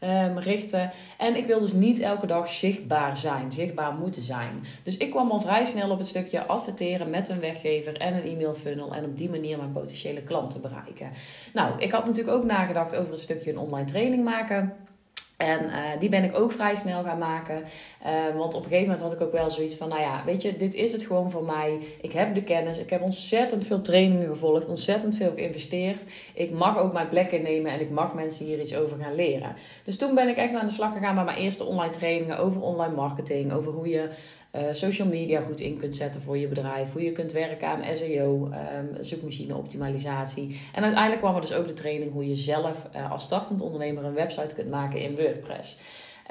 um, 0.00 0.38
richten. 0.38 0.90
En 1.18 1.36
ik 1.36 1.46
wil 1.46 1.60
dus 1.60 1.72
niet 1.72 2.00
elke 2.00 2.26
dag 2.26 2.48
zichtbaar 2.48 3.16
zijn, 3.16 3.52
zichtbaar 3.52 3.92
moeten 3.92 4.22
zijn. 4.22 4.64
Dus 4.82 4.96
ik 4.96 5.10
kwam 5.10 5.30
al 5.30 5.40
vrij 5.40 5.64
snel 5.64 5.90
op 5.90 5.98
het 5.98 6.06
stukje 6.06 6.46
adverteren 6.46 7.10
met 7.10 7.28
een 7.28 7.40
weggever 7.40 7.96
en 7.96 8.14
een 8.14 8.22
e-mail 8.22 8.54
funnel. 8.54 8.94
En 8.94 9.04
op 9.04 9.16
die 9.16 9.30
manier 9.30 9.56
mijn 9.56 9.72
potentiële 9.72 10.22
klanten 10.22 10.60
bereiken. 10.60 11.10
Nou, 11.54 11.80
ik 11.80 11.92
had 11.92 12.06
natuurlijk 12.06 12.36
ook 12.36 12.44
nagedacht 12.44 12.96
over 12.96 13.12
het 13.12 13.20
stukje 13.20 13.50
een 13.50 13.58
online 13.58 13.86
training 13.86 14.24
maken. 14.24 14.76
En 15.38 15.64
uh, 15.64 15.74
die 15.98 16.08
ben 16.08 16.24
ik 16.24 16.38
ook 16.38 16.52
vrij 16.52 16.74
snel 16.74 17.02
gaan 17.02 17.18
maken. 17.18 17.62
Uh, 18.06 18.36
want 18.36 18.54
op 18.54 18.62
een 18.62 18.68
gegeven 18.68 18.86
moment 18.86 19.00
had 19.00 19.12
ik 19.12 19.20
ook 19.20 19.32
wel 19.32 19.50
zoiets 19.50 19.74
van: 19.74 19.88
nou 19.88 20.00
ja, 20.00 20.22
weet 20.24 20.42
je, 20.42 20.56
dit 20.56 20.74
is 20.74 20.92
het 20.92 21.02
gewoon 21.02 21.30
voor 21.30 21.44
mij. 21.44 21.78
Ik 22.00 22.12
heb 22.12 22.34
de 22.34 22.42
kennis. 22.42 22.78
Ik 22.78 22.90
heb 22.90 23.02
ontzettend 23.02 23.66
veel 23.66 23.80
trainingen 23.80 24.28
gevolgd, 24.28 24.68
ontzettend 24.68 25.16
veel 25.16 25.32
geïnvesteerd. 25.34 26.04
Ik 26.34 26.50
mag 26.50 26.78
ook 26.78 26.92
mijn 26.92 27.08
plek 27.08 27.32
innemen 27.32 27.72
en 27.72 27.80
ik 27.80 27.90
mag 27.90 28.14
mensen 28.14 28.46
hier 28.46 28.60
iets 28.60 28.76
over 28.76 28.98
gaan 28.98 29.14
leren. 29.14 29.54
Dus 29.84 29.96
toen 29.96 30.14
ben 30.14 30.28
ik 30.28 30.36
echt 30.36 30.54
aan 30.54 30.66
de 30.66 30.72
slag 30.72 30.92
gegaan 30.92 31.14
met 31.14 31.24
mijn 31.24 31.38
eerste 31.38 31.64
online 31.64 31.92
trainingen 31.92 32.38
over 32.38 32.60
online 32.62 32.94
marketing. 32.94 33.52
Over 33.52 33.72
hoe 33.72 33.88
je 33.88 34.08
uh, 34.52 34.62
social 34.70 35.08
media 35.08 35.40
goed 35.40 35.60
in 35.60 35.76
kunt 35.76 35.96
zetten 35.96 36.20
voor 36.20 36.38
je 36.38 36.48
bedrijf. 36.48 36.92
Hoe 36.92 37.02
je 37.02 37.12
kunt 37.12 37.32
werken 37.32 37.68
aan 37.68 37.96
SEO, 37.96 38.44
um, 38.44 38.52
ehm, 38.52 39.02
zoekmachine 39.02 39.56
optimalisatie. 39.56 40.60
En 40.74 40.82
uiteindelijk 40.82 41.22
kwam 41.22 41.34
er 41.34 41.40
dus 41.40 41.52
ook 41.52 41.66
de 41.66 41.72
training 41.72 42.12
hoe 42.12 42.28
je 42.28 42.36
zelf 42.36 42.88
uh, 42.96 43.12
als 43.12 43.22
startend 43.22 43.60
ondernemer 43.60 44.04
een 44.04 44.14
website 44.14 44.54
kunt 44.54 44.70
maken 44.70 45.00
in 45.00 45.16
WordPress. 45.16 45.78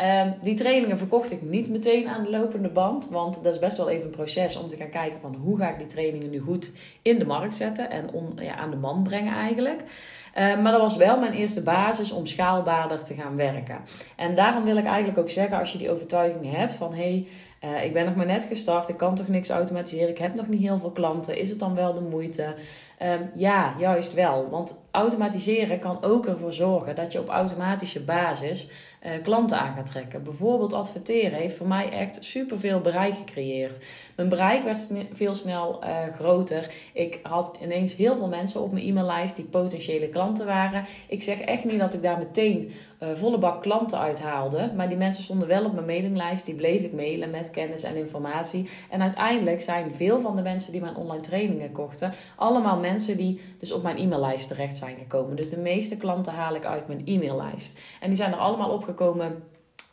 Um, 0.02 0.36
die 0.42 0.54
trainingen 0.54 0.98
verkocht 0.98 1.32
ik 1.32 1.42
niet 1.42 1.70
meteen 1.70 2.08
aan 2.08 2.24
de 2.24 2.30
lopende 2.30 2.70
band. 2.70 3.10
Want 3.10 3.44
dat 3.44 3.54
is 3.54 3.60
best 3.60 3.78
wel 3.78 3.90
even 3.90 4.06
een 4.06 4.12
proces 4.12 4.58
om 4.58 4.68
te 4.68 4.76
gaan 4.76 4.90
kijken 4.90 5.22
van 5.22 5.36
hoe 5.36 5.58
ga 5.58 5.70
ik 5.70 5.78
die 5.78 5.88
trainingen 5.88 6.30
nu 6.30 6.40
goed 6.40 6.72
in 7.02 7.20
de 7.20 7.26
markt 7.26 7.56
zetten 7.56 7.90
en 7.90 8.10
ja, 8.36 8.56
aan 8.56 8.70
de 8.70 8.76
man 8.76 9.04
brengen 9.04 9.34
eigenlijk. 9.34 9.84
Uh, 10.38 10.62
maar 10.62 10.72
dat 10.72 10.82
was 10.82 10.96
wel 10.96 11.20
mijn 11.20 11.34
eerste 11.34 11.64
basis 11.64 12.12
om 12.12 12.26
schaalbaarder 12.26 13.04
te 13.04 13.14
gaan 13.14 13.36
werken. 13.36 13.78
En 14.16 14.36
daarom 14.36 14.64
wil 14.64 14.78
ik 14.78 14.86
eigenlijk 14.86 15.18
ook 15.18 15.30
zeggen, 15.30 15.60
als 15.60 15.72
je 15.72 15.78
die 15.78 15.92
overtuiging 15.92 16.56
hebt 16.56 16.74
van 16.74 16.94
hé, 16.94 17.02
hey, 17.02 17.28
uh, 17.68 17.84
ik 17.84 17.94
ben 17.94 18.06
nog 18.06 18.16
maar 18.16 18.26
net 18.26 18.46
gestart, 18.46 18.90
ik 18.90 18.98
kan 18.98 19.16
toch 19.16 19.28
niks 19.28 19.50
automatiseren, 19.50 20.10
ik 20.10 20.18
heb 20.18 20.34
nog 20.34 20.48
niet 20.48 20.62
heel 20.62 20.80
veel 20.80 20.92
klanten, 20.92 21.38
is 21.38 21.50
het 21.50 21.60
dan 21.60 21.76
wel 21.76 21.94
de 21.94 22.02
moeite? 22.02 22.56
Um, 23.04 23.30
ja, 23.34 23.76
juist 23.78 24.14
wel. 24.14 24.50
Want 24.50 24.84
automatiseren 24.92 25.80
kan 25.80 26.04
ook 26.04 26.26
ervoor 26.26 26.54
zorgen 26.54 26.96
dat 26.96 27.12
je 27.12 27.20
op 27.20 27.28
automatische 27.28 28.04
basis 28.04 28.70
uh, 29.06 29.12
klanten 29.24 29.60
aan 29.60 29.76
gaat 29.76 29.86
trekken. 29.86 30.24
Bijvoorbeeld 30.24 30.74
adverteren 30.74 31.40
heeft 31.40 31.56
voor 31.56 31.68
mij 31.68 31.92
echt 31.92 32.18
superveel 32.20 32.82
bereik 32.82 33.16
gecreëerd. 33.16 33.86
Mijn 34.16 34.30
bereik 34.30 34.64
werd 34.64 34.90
veel 35.12 35.36
snel 35.36 35.84
uh, 35.84 35.98
groter. 36.20 36.70
Ik 36.94 37.20
had 37.24 37.58
ineens 37.62 37.96
heel 37.96 38.16
veel 38.16 38.28
mensen 38.28 38.62
op 38.62 38.72
mijn 38.72 38.86
e-maillijst 38.86 39.36
die 39.36 39.46
potentiële 39.46 40.10
klanten 40.10 40.46
waren. 40.46 40.86
Ik 41.08 41.22
zeg 41.22 41.40
echt 41.40 41.64
niet 41.64 41.80
dat 41.80 41.94
ik 41.94 42.02
daar 42.02 42.18
meteen 42.18 42.72
uh, 43.04 43.10
volle 43.14 43.38
bak 43.38 43.62
klanten 43.62 44.00
uithaalde. 44.00 44.72
Maar 44.76 44.88
die 44.88 44.98
mensen 44.98 45.24
stonden 45.24 45.48
wel 45.48 45.66
op 45.66 45.74
mijn 45.74 45.86
mailinglijst. 45.86 46.46
Die 46.46 46.56
bleef 46.56 46.82
ik 46.82 46.94
mailen 46.94 47.30
met 47.30 47.50
kennis 47.50 47.84
en 47.84 47.96
informatie. 47.96 48.70
En 48.90 49.02
uiteindelijk 49.02 49.62
zijn 49.62 49.94
veel 49.94 50.20
van 50.20 50.36
de 50.36 50.42
mensen 50.42 50.72
die 50.72 50.82
mijn 50.82 50.96
online 50.96 51.22
trainingen 51.24 51.72
kochten, 51.72 52.14
allemaal 52.36 52.80
mensen 52.80 53.18
die 53.18 53.42
dus 53.60 53.72
op 53.72 53.84
mijn 53.84 53.98
e-maillijst 53.98 54.48
terecht 54.48 54.76
zijn 54.76 54.98
gekomen. 54.98 55.36
Dus 55.36 55.50
de 55.50 55.58
meeste 55.58 55.98
klanten 55.98 56.34
haal 56.34 56.56
ik 56.56 56.66
uit 56.66 56.88
mijn 56.88 57.02
e-maillijst. 57.06 57.80
En 58.00 58.08
die 58.08 58.18
zijn 58.18 58.32
er 58.32 58.38
allemaal 58.38 58.70
opgekomen 58.70 59.44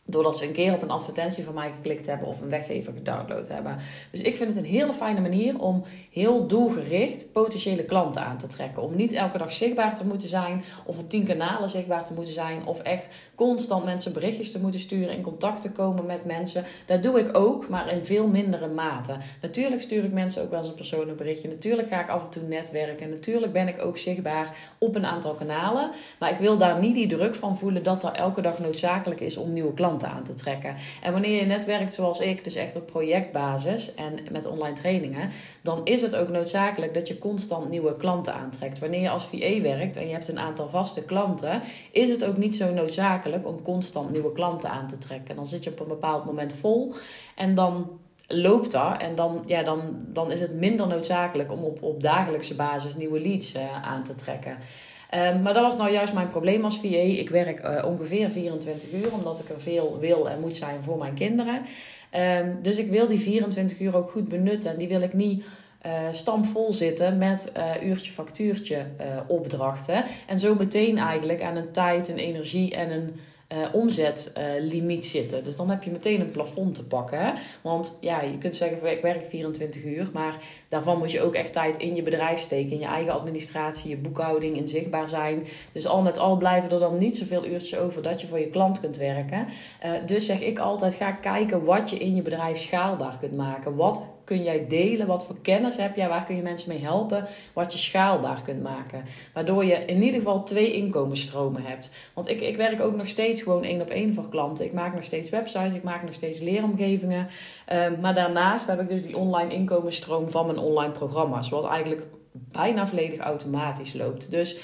Doordat 0.07 0.39
ze 0.39 0.47
een 0.47 0.53
keer 0.53 0.73
op 0.73 0.83
een 0.83 0.91
advertentie 0.91 1.45
van 1.45 1.55
mij 1.55 1.73
geklikt 1.73 2.07
hebben 2.07 2.27
of 2.27 2.41
een 2.41 2.49
weggever 2.49 2.93
gedownload 2.93 3.49
hebben. 3.49 3.77
Dus 4.11 4.21
ik 4.21 4.37
vind 4.37 4.55
het 4.55 4.65
een 4.65 4.71
hele 4.71 4.93
fijne 4.93 5.21
manier 5.21 5.61
om 5.61 5.83
heel 6.11 6.47
doelgericht 6.47 7.33
potentiële 7.33 7.85
klanten 7.85 8.25
aan 8.25 8.39
te 8.39 8.47
trekken. 8.47 8.83
Om 8.83 8.97
niet 8.97 9.13
elke 9.13 9.39
dag 9.39 9.53
zichtbaar 9.53 9.97
te 9.97 10.07
moeten 10.07 10.29
zijn 10.29 10.65
of 10.85 10.99
op 10.99 11.11
tien 11.11 11.25
kanalen 11.25 11.69
zichtbaar 11.69 12.05
te 12.05 12.15
moeten 12.15 12.33
zijn. 12.33 12.67
Of 12.67 12.79
echt 12.79 13.09
constant 13.35 13.85
mensen 13.85 14.13
berichtjes 14.13 14.53
te 14.53 14.61
moeten 14.61 14.81
sturen, 14.81 15.17
in 15.17 15.23
contact 15.23 15.63
te 15.63 15.73
komen 15.73 16.07
met 16.07 16.25
mensen. 16.25 16.65
Dat 16.87 17.03
doe 17.03 17.19
ik 17.19 17.37
ook, 17.37 17.69
maar 17.69 17.93
in 17.93 18.05
veel 18.05 18.27
mindere 18.27 18.69
mate. 18.69 19.17
Natuurlijk 19.43 19.83
stuur 19.83 20.05
ik 20.05 20.13
mensen 20.13 20.43
ook 20.43 20.51
wel 20.51 20.59
eens 20.59 20.69
een 20.69 20.75
persoonlijk 20.75 21.17
berichtje. 21.17 21.49
Natuurlijk 21.49 21.89
ga 21.89 22.01
ik 22.01 22.09
af 22.09 22.25
en 22.25 22.31
toe 22.31 22.43
netwerken. 22.43 23.11
Natuurlijk 23.11 23.53
ben 23.53 23.69
ik 23.69 23.85
ook 23.85 23.99
zichtbaar 23.99 24.57
op 24.79 24.95
een 24.95 25.07
aantal 25.07 25.35
kanalen. 25.35 25.91
Maar 26.19 26.31
ik 26.31 26.39
wil 26.39 26.57
daar 26.57 26.79
niet 26.79 26.95
die 26.95 27.07
druk 27.07 27.35
van 27.35 27.59
voelen 27.59 27.83
dat 27.83 28.05
er 28.05 28.13
elke 28.13 28.41
dag 28.41 28.59
noodzakelijk 28.59 29.21
is 29.21 29.37
om 29.37 29.53
nieuwe 29.53 29.75
klanten 29.75 29.93
aan 30.03 30.25
te 30.25 30.35
trekken. 30.35 30.75
En 31.03 31.13
wanneer 31.13 31.41
je 31.41 31.47
net 31.47 31.65
werkt 31.65 31.95
zoals 31.95 32.21
ik, 32.21 32.45
dus 32.45 32.55
echt 32.55 32.77
op 32.77 32.87
projectbasis 32.87 33.95
en 33.95 34.19
met 34.33 34.47
online 34.47 34.75
trainingen, 34.75 35.31
dan 35.63 35.81
is 35.85 36.03
het 36.03 36.17
ook 36.17 36.29
noodzakelijk 36.29 36.95
dat 36.95 37.09
je 37.09 37.19
constant 37.19 37.71
nieuwe 37.71 37.97
klanten 37.97 38.35
aantrekt. 38.35 38.79
Wanneer 38.79 39.01
je 39.01 39.11
als 39.11 39.25
VA 39.25 39.61
werkt 39.61 39.97
en 39.97 40.07
je 40.07 40.13
hebt 40.13 40.29
een 40.29 40.39
aantal 40.39 40.69
vaste 40.69 41.05
klanten, 41.05 41.63
is 41.93 42.11
het 42.11 42.25
ook 42.25 42.37
niet 42.37 42.57
zo 42.57 42.73
noodzakelijk 42.73 43.47
om 43.47 43.63
constant 43.63 44.11
nieuwe 44.11 44.33
klanten 44.33 44.71
aan 44.71 44.89
te 44.89 44.99
trekken. 44.99 45.37
Dan 45.37 45.47
zit 45.47 45.65
je 45.65 45.71
op 45.71 45.81
een 45.81 45.89
bepaald 45.89 46.25
moment 46.25 46.53
vol 46.53 46.93
en 47.35 47.55
dan 47.55 47.99
loopt 48.27 48.71
dat. 48.71 49.01
En 49.01 49.15
dan, 49.15 49.43
ja, 49.47 49.63
dan, 49.63 50.03
dan 50.07 50.31
is 50.31 50.41
het 50.41 50.55
minder 50.55 50.87
noodzakelijk 50.87 51.53
om 51.53 51.63
op, 51.63 51.83
op 51.83 52.03
dagelijkse 52.03 52.55
basis 52.55 52.97
nieuwe 52.97 53.21
leads 53.21 53.57
aan 53.83 54.03
te 54.03 54.15
trekken. 54.15 54.59
Ehm, 55.15 55.43
maar 55.43 55.55
dat 55.55 55.63
was 55.63 55.77
nou 55.77 55.93
juist 55.93 56.13
mijn 56.13 56.31
probleem 56.31 56.65
als 56.65 56.79
VA. 56.79 56.87
Ik 56.87 57.31
werk 57.31 57.65
uh, 57.65 57.85
ongeveer 57.87 58.31
24 58.31 58.93
uur, 58.93 59.13
omdat 59.13 59.39
ik 59.39 59.49
er 59.49 59.61
veel 59.61 59.99
wil 60.01 60.29
en 60.29 60.41
moet 60.41 60.57
zijn 60.57 60.83
voor 60.83 60.99
mijn 60.99 61.15
kinderen. 61.15 61.63
Um, 62.13 62.59
dus 62.63 62.79
ik 62.79 62.91
wil 62.91 63.07
die 63.07 63.19
24 63.19 63.81
uur 63.81 63.97
ook 63.97 64.11
goed 64.11 64.29
benutten. 64.29 64.71
En 64.71 64.79
die 64.79 64.89
wil 64.89 65.01
ik 65.01 65.13
niet 65.13 65.45
uh, 65.87 65.93
stampvol 66.11 66.73
zitten 66.73 67.19
met 67.19 67.53
uh, 67.57 67.89
uurtje 67.89 68.13
factuurtje 68.13 68.87
opdrachten. 69.27 70.05
En 70.27 70.39
zo 70.39 70.55
meteen 70.55 70.99
eigenlijk 70.99 71.43
aan 71.43 71.57
een 71.57 71.73
tijd, 71.73 72.09
een 72.09 72.19
energie 72.19 72.75
en 72.75 72.91
een 72.91 73.21
uh, 73.55 73.67
omzetlimiet 73.73 75.07
zitten. 75.07 75.45
Dus 75.45 75.57
dan 75.57 75.71
heb 75.71 75.83
je 75.83 75.91
meteen 75.91 76.21
een 76.21 76.31
plafond 76.31 76.75
te 76.75 76.85
pakken. 76.85 77.19
Hè? 77.19 77.33
Want 77.63 77.99
ja, 78.01 78.23
je 78.23 78.39
kunt 78.39 78.57
zeggen, 78.57 78.91
ik 78.91 79.03
werk 79.03 79.25
24 79.25 79.85
uur, 79.85 80.09
maar 80.13 80.37
daarvan 80.69 80.99
moet 80.99 81.11
je 81.11 81.23
ook 81.23 81.35
echt 81.35 81.53
tijd 81.53 81.77
in 81.77 81.95
je 81.95 82.03
bedrijf 82.03 82.41
steken, 82.41 82.73
in 82.73 82.79
je 82.79 82.87
eigen 82.87 83.13
administratie, 83.13 83.91
je 83.91 83.97
boekhouding, 83.97 84.57
in 84.57 84.69
zichtbaar 84.69 85.09
zijn. 85.09 85.47
Dus 85.73 85.87
al 85.87 86.03
met 86.03 86.19
al 86.19 86.37
blijven 86.37 86.71
er 86.71 86.79
dan 86.79 86.99
niet 86.99 87.17
zoveel 87.17 87.47
uurtjes 87.47 87.79
over 87.79 88.03
dat 88.03 88.21
je 88.21 88.27
voor 88.27 88.39
je 88.39 88.51
klant 88.51 88.81
kunt 88.81 88.97
werken. 88.97 89.47
Uh, 89.85 89.91
dus 90.07 90.27
zeg 90.27 90.41
ik 90.41 90.59
altijd, 90.59 90.95
ga 90.95 91.13
kijken 91.13 91.65
wat 91.65 91.91
je 91.91 91.99
in 91.99 92.17
je 92.17 92.23
bedrijf 92.23 92.59
schaalbaar 92.59 93.19
kunt 93.21 93.37
maken. 93.37 93.77
Wat 93.77 94.09
kun 94.25 94.43
jij 94.43 94.67
delen? 94.69 95.07
Wat 95.07 95.27
voor 95.27 95.37
kennis 95.43 95.77
heb 95.77 95.97
jij? 95.97 96.09
Waar 96.09 96.25
kun 96.25 96.37
je 96.37 96.43
mensen 96.43 96.69
mee 96.69 96.83
helpen? 96.83 97.27
Wat 97.53 97.73
je 97.73 97.79
schaalbaar 97.79 98.43
kunt 98.43 98.63
maken. 98.63 99.05
Waardoor 99.33 99.65
je 99.65 99.75
in 99.75 100.03
ieder 100.03 100.21
geval 100.21 100.43
twee 100.43 100.73
inkomensstromen 100.73 101.63
hebt. 101.65 101.91
Want 102.15 102.29
ik, 102.29 102.41
ik 102.41 102.57
werk 102.57 102.81
ook 102.81 102.97
nog 102.97 103.09
steeds 103.09 103.43
gewoon 103.43 103.65
één 103.65 103.81
op 103.81 103.91
één 103.91 104.15
voor 104.15 104.29
klanten. 104.29 104.65
Ik 104.65 104.73
maak 104.73 104.95
nog 104.95 105.05
steeds 105.05 105.31
websites, 105.31 105.75
ik 105.75 105.83
maak 105.83 106.03
nog 106.03 106.15
steeds 106.15 106.41
leeromgevingen. 106.41 107.29
Um, 107.73 108.01
maar 108.01 108.15
daarnaast 108.15 108.67
heb 108.67 108.81
ik 108.81 108.89
dus 108.89 109.03
die 109.03 109.17
online 109.17 109.55
inkomensstroom 109.55 110.31
van 110.31 110.47
mijn 110.47 110.59
online 110.59 110.93
programma's. 110.93 111.49
Wat 111.49 111.65
eigenlijk 111.65 112.03
bijna 112.33 112.87
volledig 112.87 113.19
automatisch 113.19 113.95
loopt. 113.95 114.31
Dus 114.31 114.57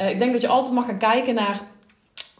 uh, 0.00 0.10
ik 0.10 0.18
denk 0.18 0.32
dat 0.32 0.40
je 0.40 0.48
altijd 0.48 0.74
mag 0.74 0.86
gaan 0.86 0.98
kijken 0.98 1.34
naar 1.34 1.60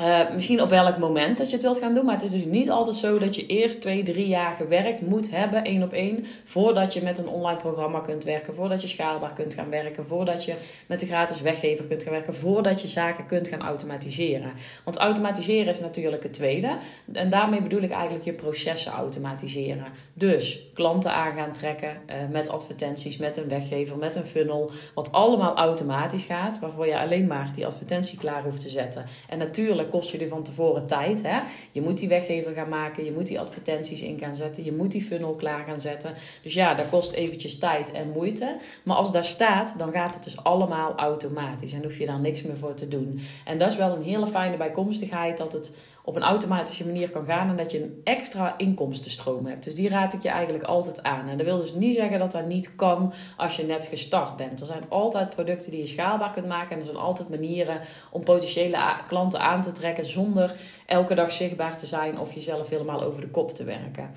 uh, 0.02 0.34
misschien 0.34 0.62
op 0.62 0.68
welk 0.68 0.98
moment 0.98 1.38
dat 1.38 1.46
je 1.46 1.52
het 1.52 1.62
wilt 1.62 1.78
gaan 1.78 1.94
doen. 1.94 2.04
Maar 2.04 2.14
het 2.14 2.22
is 2.22 2.30
dus 2.30 2.44
niet 2.44 2.70
altijd 2.70 2.96
zo 2.96 3.18
dat 3.18 3.36
je 3.36 3.46
eerst 3.46 3.80
twee, 3.80 4.02
drie 4.02 4.28
jaar 4.28 4.54
gewerkt 4.56 5.00
moet 5.00 5.30
hebben, 5.30 5.64
één 5.64 5.82
op 5.82 5.92
één. 5.92 6.24
Voordat 6.44 6.94
je 6.94 7.02
met 7.02 7.18
een 7.18 7.28
online 7.28 7.58
programma 7.58 8.00
kunt 8.00 8.24
werken. 8.24 8.54
Voordat 8.54 8.82
je 8.82 8.88
schaalbaar 8.88 9.32
kunt 9.32 9.54
gaan 9.54 9.70
werken. 9.70 10.06
Voordat 10.06 10.44
je 10.44 10.54
met 10.86 11.00
de 11.00 11.06
gratis 11.06 11.40
weggever 11.40 11.84
kunt 11.84 12.02
gaan 12.02 12.12
werken. 12.12 12.34
Voordat 12.34 12.80
je 12.80 12.88
zaken 12.88 13.26
kunt 13.26 13.48
gaan 13.48 13.62
automatiseren. 13.62 14.52
Want 14.84 14.96
automatiseren 14.96 15.66
is 15.66 15.80
natuurlijk 15.80 16.22
het 16.22 16.32
tweede. 16.32 16.76
En 17.12 17.30
daarmee 17.30 17.62
bedoel 17.62 17.82
ik 17.82 17.90
eigenlijk 17.90 18.24
je 18.24 18.32
processen 18.32 18.92
automatiseren. 18.92 19.86
Dus 20.14 20.70
klanten 20.74 21.12
aan 21.12 21.34
gaan 21.34 21.52
trekken 21.52 21.88
uh, 21.88 22.16
met 22.30 22.48
advertenties, 22.48 23.16
met 23.16 23.36
een 23.36 23.48
weggever, 23.48 23.96
met 23.96 24.16
een 24.16 24.26
funnel. 24.26 24.70
Wat 24.94 25.12
allemaal 25.12 25.56
automatisch 25.56 26.24
gaat. 26.24 26.58
Waarvoor 26.58 26.86
je 26.86 26.98
alleen 26.98 27.26
maar 27.26 27.50
die 27.54 27.66
advertentie 27.66 28.18
klaar 28.18 28.42
hoeft 28.42 28.60
te 28.60 28.68
zetten. 28.68 29.04
En 29.28 29.38
natuurlijk 29.38 29.90
kost 29.92 30.10
je 30.10 30.18
er 30.18 30.28
van 30.28 30.42
tevoren 30.42 30.86
tijd. 30.86 31.22
Hè? 31.22 31.40
Je 31.70 31.82
moet 31.82 31.98
die 31.98 32.08
weggever 32.08 32.52
gaan 32.52 32.68
maken, 32.68 33.04
je 33.04 33.12
moet 33.12 33.26
die 33.26 33.40
advertenties 33.40 34.02
in 34.02 34.18
gaan 34.18 34.36
zetten, 34.36 34.64
je 34.64 34.72
moet 34.72 34.90
die 34.90 35.02
funnel 35.02 35.34
klaar 35.34 35.64
gaan 35.64 35.80
zetten. 35.80 36.14
Dus 36.42 36.54
ja, 36.54 36.74
dat 36.74 36.88
kost 36.88 37.12
eventjes 37.12 37.58
tijd 37.58 37.92
en 37.92 38.10
moeite. 38.10 38.56
Maar 38.82 38.96
als 38.96 39.12
daar 39.12 39.24
staat, 39.24 39.74
dan 39.78 39.92
gaat 39.92 40.14
het 40.14 40.24
dus 40.24 40.44
allemaal 40.44 40.94
automatisch 40.96 41.72
en 41.72 41.82
hoef 41.82 41.98
je 41.98 42.06
daar 42.06 42.20
niks 42.20 42.42
meer 42.42 42.56
voor 42.56 42.74
te 42.74 42.88
doen. 42.88 43.20
En 43.44 43.58
dat 43.58 43.70
is 43.70 43.76
wel 43.76 43.96
een 43.96 44.02
hele 44.02 44.26
fijne 44.26 44.56
bijkomstigheid 44.56 45.38
dat 45.38 45.52
het 45.52 45.72
op 46.04 46.16
een 46.16 46.22
automatische 46.22 46.86
manier 46.86 47.10
kan 47.10 47.24
gaan 47.24 47.48
en 47.48 47.56
dat 47.56 47.70
je 47.70 47.82
een 47.82 48.00
extra 48.04 48.54
inkomstenstroom 48.56 49.46
hebt. 49.46 49.64
Dus 49.64 49.74
die 49.74 49.88
raad 49.88 50.12
ik 50.12 50.22
je 50.22 50.28
eigenlijk 50.28 50.64
altijd 50.64 51.02
aan. 51.02 51.28
En 51.28 51.36
dat 51.36 51.46
wil 51.46 51.58
dus 51.58 51.74
niet 51.74 51.94
zeggen 51.94 52.18
dat 52.18 52.32
dat 52.32 52.46
niet 52.46 52.74
kan 52.76 53.12
als 53.36 53.56
je 53.56 53.64
net 53.64 53.86
gestart 53.86 54.36
bent. 54.36 54.60
Er 54.60 54.66
zijn 54.66 54.84
altijd 54.88 55.30
producten 55.30 55.70
die 55.70 55.80
je 55.80 55.86
schaalbaar 55.86 56.32
kunt 56.32 56.46
maken 56.46 56.70
en 56.70 56.78
er 56.78 56.84
zijn 56.84 56.96
altijd 56.96 57.28
manieren 57.28 57.80
om 58.10 58.24
potentiële 58.24 58.78
klanten 59.06 59.40
aan 59.40 59.62
te 59.62 59.72
trekken 59.72 60.04
zonder 60.04 60.54
elke 60.86 61.14
dag 61.14 61.32
zichtbaar 61.32 61.76
te 61.76 61.86
zijn 61.86 62.18
of 62.18 62.32
jezelf 62.32 62.68
helemaal 62.68 63.02
over 63.02 63.20
de 63.20 63.30
kop 63.30 63.54
te 63.54 63.64
werken. 63.64 64.10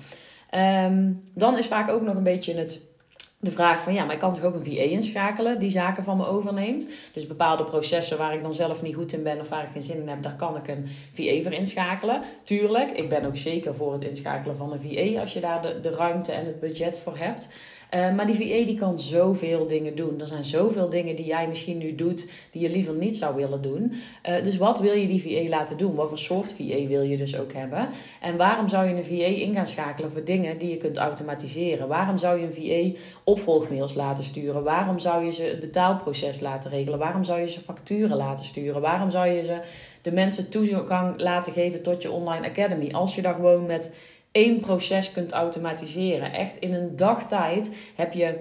Um, 0.90 1.20
dan 1.34 1.58
is 1.58 1.66
vaak 1.66 1.90
ook 1.90 2.02
nog 2.02 2.14
een 2.14 2.22
beetje 2.22 2.54
het 2.54 2.95
de 3.40 3.50
vraag 3.50 3.80
van 3.80 3.94
ja, 3.94 4.04
maar 4.04 4.14
ik 4.14 4.20
kan 4.20 4.32
toch 4.32 4.44
ook 4.44 4.54
een 4.54 4.64
VA 4.64 4.82
inschakelen 4.82 5.58
die 5.58 5.70
zaken 5.70 6.04
van 6.04 6.16
me 6.16 6.26
overneemt. 6.26 6.88
Dus 7.12 7.26
bepaalde 7.26 7.64
processen 7.64 8.18
waar 8.18 8.34
ik 8.34 8.42
dan 8.42 8.54
zelf 8.54 8.82
niet 8.82 8.94
goed 8.94 9.12
in 9.12 9.22
ben 9.22 9.40
of 9.40 9.48
waar 9.48 9.64
ik 9.64 9.70
geen 9.72 9.82
zin 9.82 10.00
in 10.00 10.08
heb, 10.08 10.22
daar 10.22 10.36
kan 10.36 10.56
ik 10.56 10.68
een 10.68 10.86
VA 11.12 11.42
voor 11.42 11.52
inschakelen. 11.52 12.22
Tuurlijk, 12.42 12.90
ik 12.90 13.08
ben 13.08 13.24
ook 13.24 13.36
zeker 13.36 13.74
voor 13.74 13.92
het 13.92 14.02
inschakelen 14.02 14.56
van 14.56 14.72
een 14.72 14.80
VA 14.80 15.20
als 15.20 15.32
je 15.32 15.40
daar 15.40 15.62
de, 15.62 15.78
de 15.80 15.90
ruimte 15.90 16.32
en 16.32 16.46
het 16.46 16.60
budget 16.60 16.98
voor 16.98 17.16
hebt. 17.16 17.48
Uh, 17.94 18.14
maar 18.14 18.26
die 18.26 18.34
VA 18.34 18.64
die 18.66 18.78
kan 18.78 18.98
zoveel 18.98 19.66
dingen 19.66 19.94
doen. 19.96 20.20
Er 20.20 20.26
zijn 20.26 20.44
zoveel 20.44 20.88
dingen 20.88 21.16
die 21.16 21.24
jij 21.24 21.48
misschien 21.48 21.78
nu 21.78 21.94
doet 21.94 22.30
die 22.50 22.62
je 22.62 22.70
liever 22.70 22.94
niet 22.94 23.16
zou 23.16 23.36
willen 23.36 23.62
doen. 23.62 23.92
Uh, 24.28 24.42
dus 24.42 24.56
wat 24.56 24.80
wil 24.80 24.92
je 24.92 25.06
die 25.06 25.22
VA 25.22 25.48
laten 25.48 25.76
doen? 25.76 25.94
Wat 25.94 26.08
voor 26.08 26.18
soort 26.18 26.52
VA 26.52 26.86
wil 26.86 27.02
je 27.02 27.16
dus 27.16 27.38
ook 27.38 27.52
hebben? 27.52 27.88
En 28.20 28.36
waarom 28.36 28.68
zou 28.68 28.88
je 28.88 28.94
een 28.94 29.04
VA 29.04 29.42
in 29.42 29.54
gaan 29.54 29.66
schakelen 29.66 30.12
voor 30.12 30.24
dingen 30.24 30.58
die 30.58 30.70
je 30.70 30.76
kunt 30.76 30.96
automatiseren? 30.96 31.88
Waarom 31.88 32.18
zou 32.18 32.40
je 32.40 32.46
een 32.46 32.92
VA 32.94 33.00
opvolgmails 33.24 33.94
laten 33.94 34.24
sturen? 34.24 34.62
Waarom 34.62 34.98
zou 34.98 35.24
je 35.24 35.32
ze 35.32 35.42
het 35.42 35.60
betaalproces 35.60 36.40
laten 36.40 36.70
regelen? 36.70 36.98
Waarom 36.98 37.24
zou 37.24 37.40
je 37.40 37.48
ze 37.48 37.60
facturen 37.60 38.16
laten 38.16 38.44
sturen? 38.44 38.80
Waarom 38.80 39.10
zou 39.10 39.28
je 39.28 39.44
ze 39.44 39.60
de 40.02 40.12
mensen 40.12 40.50
toegang 40.50 41.20
laten 41.20 41.52
geven 41.52 41.82
tot 41.82 42.02
je 42.02 42.10
online 42.10 42.48
academy? 42.48 42.90
Als 42.92 43.14
je 43.14 43.22
daar 43.22 43.34
gewoon 43.34 43.66
met 43.66 43.90
één 44.36 44.60
proces 44.60 45.12
kunt 45.12 45.32
automatiseren. 45.32 46.32
Echt 46.32 46.56
in 46.56 46.74
een 46.74 46.96
dagtijd 46.96 47.70
heb 47.94 48.12
je 48.12 48.38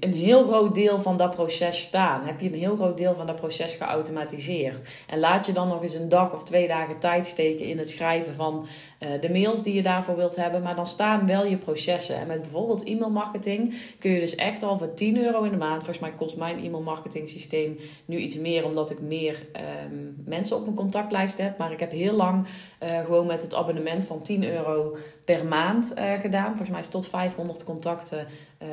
een 0.00 0.12
heel 0.12 0.46
groot 0.46 0.74
deel 0.74 1.00
van 1.00 1.16
dat 1.16 1.34
proces 1.34 1.82
staan. 1.82 2.24
Heb 2.24 2.40
je 2.40 2.46
een 2.46 2.58
heel 2.58 2.76
groot 2.76 2.96
deel 2.96 3.14
van 3.14 3.26
dat 3.26 3.36
proces 3.36 3.72
geautomatiseerd. 3.72 4.88
En 5.06 5.18
laat 5.18 5.46
je 5.46 5.52
dan 5.52 5.68
nog 5.68 5.82
eens 5.82 5.94
een 5.94 6.08
dag 6.08 6.32
of 6.32 6.44
twee 6.44 6.68
dagen 6.68 6.98
tijd 6.98 7.26
steken 7.26 7.64
in 7.64 7.78
het 7.78 7.90
schrijven 7.90 8.34
van 8.34 8.66
uh, 9.00 9.08
de 9.20 9.30
mails 9.30 9.62
die 9.62 9.74
je 9.74 9.82
daarvoor 9.82 10.16
wilt 10.16 10.36
hebben. 10.36 10.62
Maar 10.62 10.76
dan 10.76 10.86
staan 10.86 11.26
wel 11.26 11.46
je 11.46 11.56
processen. 11.56 12.16
En 12.16 12.26
met 12.26 12.40
bijvoorbeeld 12.40 12.84
e-mail 12.84 13.10
marketing 13.10 13.74
kun 13.98 14.10
je 14.10 14.20
dus 14.20 14.34
echt 14.34 14.62
al 14.62 14.78
voor 14.78 14.94
10 14.94 15.24
euro 15.24 15.42
in 15.42 15.50
de 15.50 15.56
maand. 15.56 15.84
Volgens 15.84 15.98
mij 15.98 16.12
kost 16.12 16.36
mijn 16.36 16.64
e-mail 16.64 16.82
marketing 16.82 17.28
systeem 17.28 17.78
nu 18.04 18.16
iets 18.16 18.36
meer, 18.36 18.64
omdat 18.64 18.90
ik 18.90 19.00
meer 19.00 19.46
um, 19.86 20.22
mensen 20.24 20.56
op 20.56 20.64
mijn 20.64 20.76
contactlijst 20.76 21.38
heb. 21.38 21.58
Maar 21.58 21.72
ik 21.72 21.80
heb 21.80 21.90
heel 21.90 22.14
lang 22.14 22.46
uh, 22.82 22.98
gewoon 23.04 23.26
met 23.26 23.42
het 23.42 23.54
abonnement 23.54 24.06
van 24.06 24.22
10 24.22 24.44
euro 24.44 24.96
per 25.24 25.46
maand 25.46 25.92
uh, 25.98 26.12
gedaan. 26.20 26.48
Volgens 26.48 26.70
mij 26.70 26.80
is 26.80 26.88
tot 26.88 27.08
500 27.08 27.64
contacten 27.64 28.26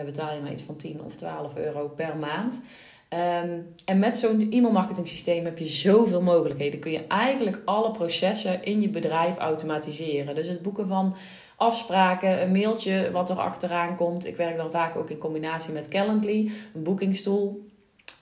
betaal 0.05 0.33
je 0.33 0.41
maar 0.41 0.51
iets 0.51 0.61
van 0.61 0.75
10 0.75 1.01
of 1.03 1.15
12 1.15 1.55
euro 1.55 1.87
per 1.87 2.17
maand. 2.17 2.61
Um, 3.09 3.73
en 3.85 3.99
met 3.99 4.15
zo'n 4.15 4.47
e-mailmarketing 4.51 5.07
systeem 5.07 5.45
heb 5.45 5.57
je 5.57 5.67
zoveel 5.67 6.21
mogelijkheden. 6.21 6.79
Kun 6.79 6.91
je 6.91 7.07
eigenlijk 7.07 7.61
alle 7.65 7.91
processen 7.91 8.63
in 8.63 8.81
je 8.81 8.89
bedrijf 8.89 9.37
automatiseren. 9.37 10.35
Dus 10.35 10.47
het 10.47 10.61
boeken 10.61 10.87
van 10.87 11.15
afspraken, 11.55 12.41
een 12.41 12.51
mailtje 12.51 13.11
wat 13.11 13.29
er 13.29 13.39
achteraan 13.39 13.95
komt. 13.95 14.25
Ik 14.25 14.35
werk 14.35 14.57
dan 14.57 14.71
vaak 14.71 14.95
ook 14.95 15.09
in 15.09 15.17
combinatie 15.17 15.73
met 15.73 15.87
Calendly, 15.87 16.51
een 16.73 16.83
boekingstoel. 16.83 17.65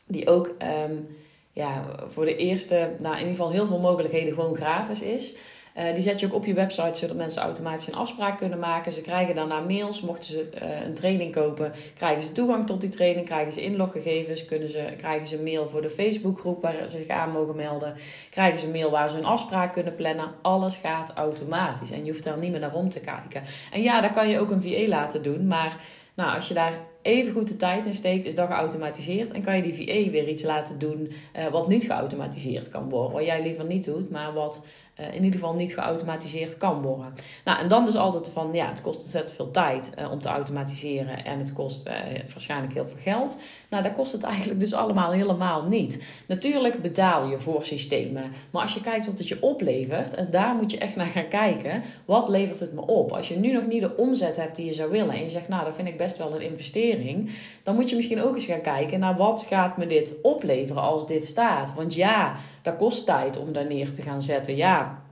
Die 0.07 0.27
ook 0.27 0.55
um, 0.87 1.07
ja, 1.51 1.85
voor 2.07 2.25
de 2.25 2.35
eerste, 2.35 2.89
nou 2.99 3.13
in 3.13 3.19
ieder 3.19 3.35
geval 3.35 3.51
heel 3.51 3.65
veel 3.65 3.79
mogelijkheden 3.79 4.33
gewoon 4.33 4.55
gratis 4.55 5.01
is. 5.01 5.35
Uh, 5.77 5.93
die 5.93 6.03
zet 6.03 6.19
je 6.19 6.25
ook 6.25 6.33
op 6.33 6.45
je 6.45 6.53
website 6.53 6.97
zodat 6.97 7.15
mensen 7.15 7.41
automatisch 7.41 7.87
een 7.87 7.95
afspraak 7.95 8.37
kunnen 8.37 8.59
maken. 8.59 8.91
Ze 8.91 9.01
krijgen 9.01 9.35
daarna 9.35 9.59
mails. 9.59 10.01
Mochten 10.01 10.31
ze 10.31 10.47
uh, 10.63 10.85
een 10.85 10.93
training 10.93 11.33
kopen, 11.33 11.71
krijgen 11.95 12.23
ze 12.23 12.31
toegang 12.31 12.65
tot 12.65 12.81
die 12.81 12.89
training. 12.89 13.25
Krijgen 13.25 13.51
ze 13.51 13.61
inloggegevens. 13.61 14.45
Kunnen 14.45 14.69
ze, 14.69 14.93
krijgen 14.97 15.27
ze 15.27 15.37
een 15.37 15.43
mail 15.43 15.69
voor 15.69 15.81
de 15.81 15.89
Facebookgroep 15.89 16.61
waar 16.61 16.89
ze 16.89 16.97
zich 16.97 17.07
aan 17.07 17.31
mogen 17.31 17.55
melden. 17.55 17.95
Krijgen 18.29 18.59
ze 18.59 18.65
een 18.65 18.71
mail 18.71 18.91
waar 18.91 19.09
ze 19.09 19.17
een 19.17 19.25
afspraak 19.25 19.73
kunnen 19.73 19.95
plannen. 19.95 20.31
Alles 20.41 20.77
gaat 20.77 21.11
automatisch. 21.15 21.91
En 21.91 22.05
je 22.05 22.11
hoeft 22.11 22.23
daar 22.23 22.37
niet 22.37 22.51
meer 22.51 22.59
naar 22.59 22.75
om 22.75 22.89
te 22.89 22.99
kijken. 22.99 23.43
En 23.71 23.81
ja, 23.81 24.01
daar 24.01 24.13
kan 24.13 24.29
je 24.29 24.39
ook 24.39 24.51
een 24.51 24.61
VA 24.61 24.87
laten 24.87 25.23
doen. 25.23 25.47
Maar 25.47 25.77
nou, 26.15 26.35
als 26.35 26.47
je 26.47 26.53
daar 26.53 26.73
even 27.01 27.33
goed 27.33 27.47
de 27.47 27.55
tijd 27.55 27.85
in 27.85 27.93
steekt, 27.93 28.25
is 28.25 28.35
dat 28.35 28.47
geautomatiseerd. 28.47 29.31
En 29.31 29.41
kan 29.41 29.55
je 29.55 29.61
die 29.61 29.73
VA 29.73 30.11
weer 30.11 30.27
iets 30.27 30.43
laten 30.43 30.79
doen 30.79 31.11
uh, 31.37 31.47
wat 31.47 31.67
niet 31.67 31.83
geautomatiseerd 31.83 32.69
kan 32.69 32.89
worden. 32.89 33.11
Wat 33.11 33.25
jij 33.25 33.41
liever 33.41 33.65
niet 33.65 33.85
doet, 33.85 34.09
maar 34.09 34.33
wat 34.33 34.65
uh, 34.99 35.07
in 35.07 35.23
ieder 35.23 35.39
geval 35.39 35.55
niet 35.55 35.73
geautomatiseerd 35.73 36.57
kan 36.57 36.81
worden. 36.81 37.13
Nou, 37.45 37.59
en 37.59 37.67
dan 37.67 37.85
dus 37.85 37.95
altijd 37.95 38.29
van, 38.29 38.53
ja, 38.53 38.67
het 38.67 38.81
kost 38.81 38.99
ontzettend 38.99 39.35
veel 39.35 39.51
tijd 39.51 39.91
uh, 39.99 40.11
om 40.11 40.19
te 40.19 40.29
automatiseren 40.29 41.25
en 41.25 41.39
het 41.39 41.53
kost 41.53 41.87
uh, 41.87 41.93
waarschijnlijk 42.33 42.73
heel 42.73 42.87
veel 42.87 42.99
geld. 43.01 43.39
Nou, 43.69 43.83
dat 43.83 43.93
kost 43.93 44.11
het 44.11 44.23
eigenlijk 44.23 44.59
dus 44.59 44.73
allemaal 44.73 45.11
helemaal 45.11 45.63
niet. 45.63 46.03
Natuurlijk 46.27 46.81
betaal 46.81 47.27
je 47.27 47.37
voor 47.37 47.65
systemen, 47.65 48.31
maar 48.51 48.61
als 48.61 48.73
je 48.73 48.81
kijkt 48.81 49.05
wat 49.05 49.17
het 49.17 49.27
je 49.27 49.41
oplevert, 49.41 50.13
en 50.13 50.27
daar 50.31 50.55
moet 50.55 50.71
je 50.71 50.77
echt 50.77 50.95
naar 50.95 51.05
gaan 51.05 51.27
kijken, 51.27 51.83
wat 52.05 52.29
levert 52.29 52.59
het 52.59 52.73
me 52.73 52.85
op? 52.85 53.11
Als 53.11 53.27
je 53.27 53.37
nu 53.37 53.51
nog 53.51 53.65
niet 53.65 53.81
de 53.81 53.97
omzet 53.97 54.35
hebt 54.35 54.55
die 54.55 54.65
je 54.65 54.73
zou 54.73 54.91
willen 54.91 55.13
en 55.13 55.21
je 55.21 55.29
zegt, 55.29 55.47
nou, 55.47 55.65
dat 55.65 55.75
vind 55.75 55.87
ik 55.87 55.97
best 55.97 56.17
wel 56.17 56.35
een 56.35 56.41
investering, 56.41 57.31
dan 57.63 57.75
moet 57.75 57.89
je 57.89 57.95
misschien 57.95 58.21
ook 58.21 58.35
eens 58.35 58.45
gaan 58.45 58.61
kijken 58.61 58.99
naar 58.99 59.17
wat 59.17 59.45
gaat 59.47 59.77
me 59.77 59.85
dit 59.85 60.15
opleveren 60.21 60.81
als 60.81 61.07
dit 61.07 61.25
staat. 61.25 61.73
Want 61.73 61.93
ja, 61.93 62.35
dat 62.61 62.77
kost 62.77 63.05
tijd 63.05 63.37
om 63.37 63.51
daar 63.51 63.65
neer 63.65 63.91
te 63.91 64.01
gaan 64.01 64.21
zetten. 64.21 64.55
Ja, 64.55 65.03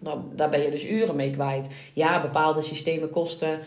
dan, 0.00 0.24
daar 0.34 0.48
ben 0.48 0.62
je 0.62 0.70
dus 0.70 0.88
uren 0.88 1.16
mee 1.16 1.30
kwijt. 1.30 1.68
Ja, 1.92 2.22
bepaalde 2.22 2.62
systemen 2.62 3.10
kosten 3.10 3.58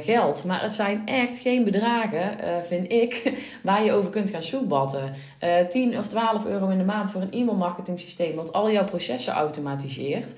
geld. 0.00 0.44
Maar 0.44 0.62
het 0.62 0.72
zijn 0.72 1.02
echt 1.06 1.38
geen 1.38 1.64
bedragen, 1.64 2.36
vind 2.64 2.92
ik, 2.92 3.32
waar 3.62 3.84
je 3.84 3.92
over 3.92 4.10
kunt 4.10 4.30
gaan 4.30 4.42
soepbatten. 4.42 5.12
10 5.68 5.98
of 5.98 6.06
12 6.08 6.44
euro 6.44 6.68
in 6.68 6.78
de 6.78 6.84
maand 6.84 7.10
voor 7.10 7.20
een 7.20 7.32
e-mailmarketing 7.32 8.00
systeem 8.00 8.34
wat 8.34 8.52
al 8.52 8.70
jouw 8.70 8.84
processen 8.84 9.32
automatiseert 9.32 10.34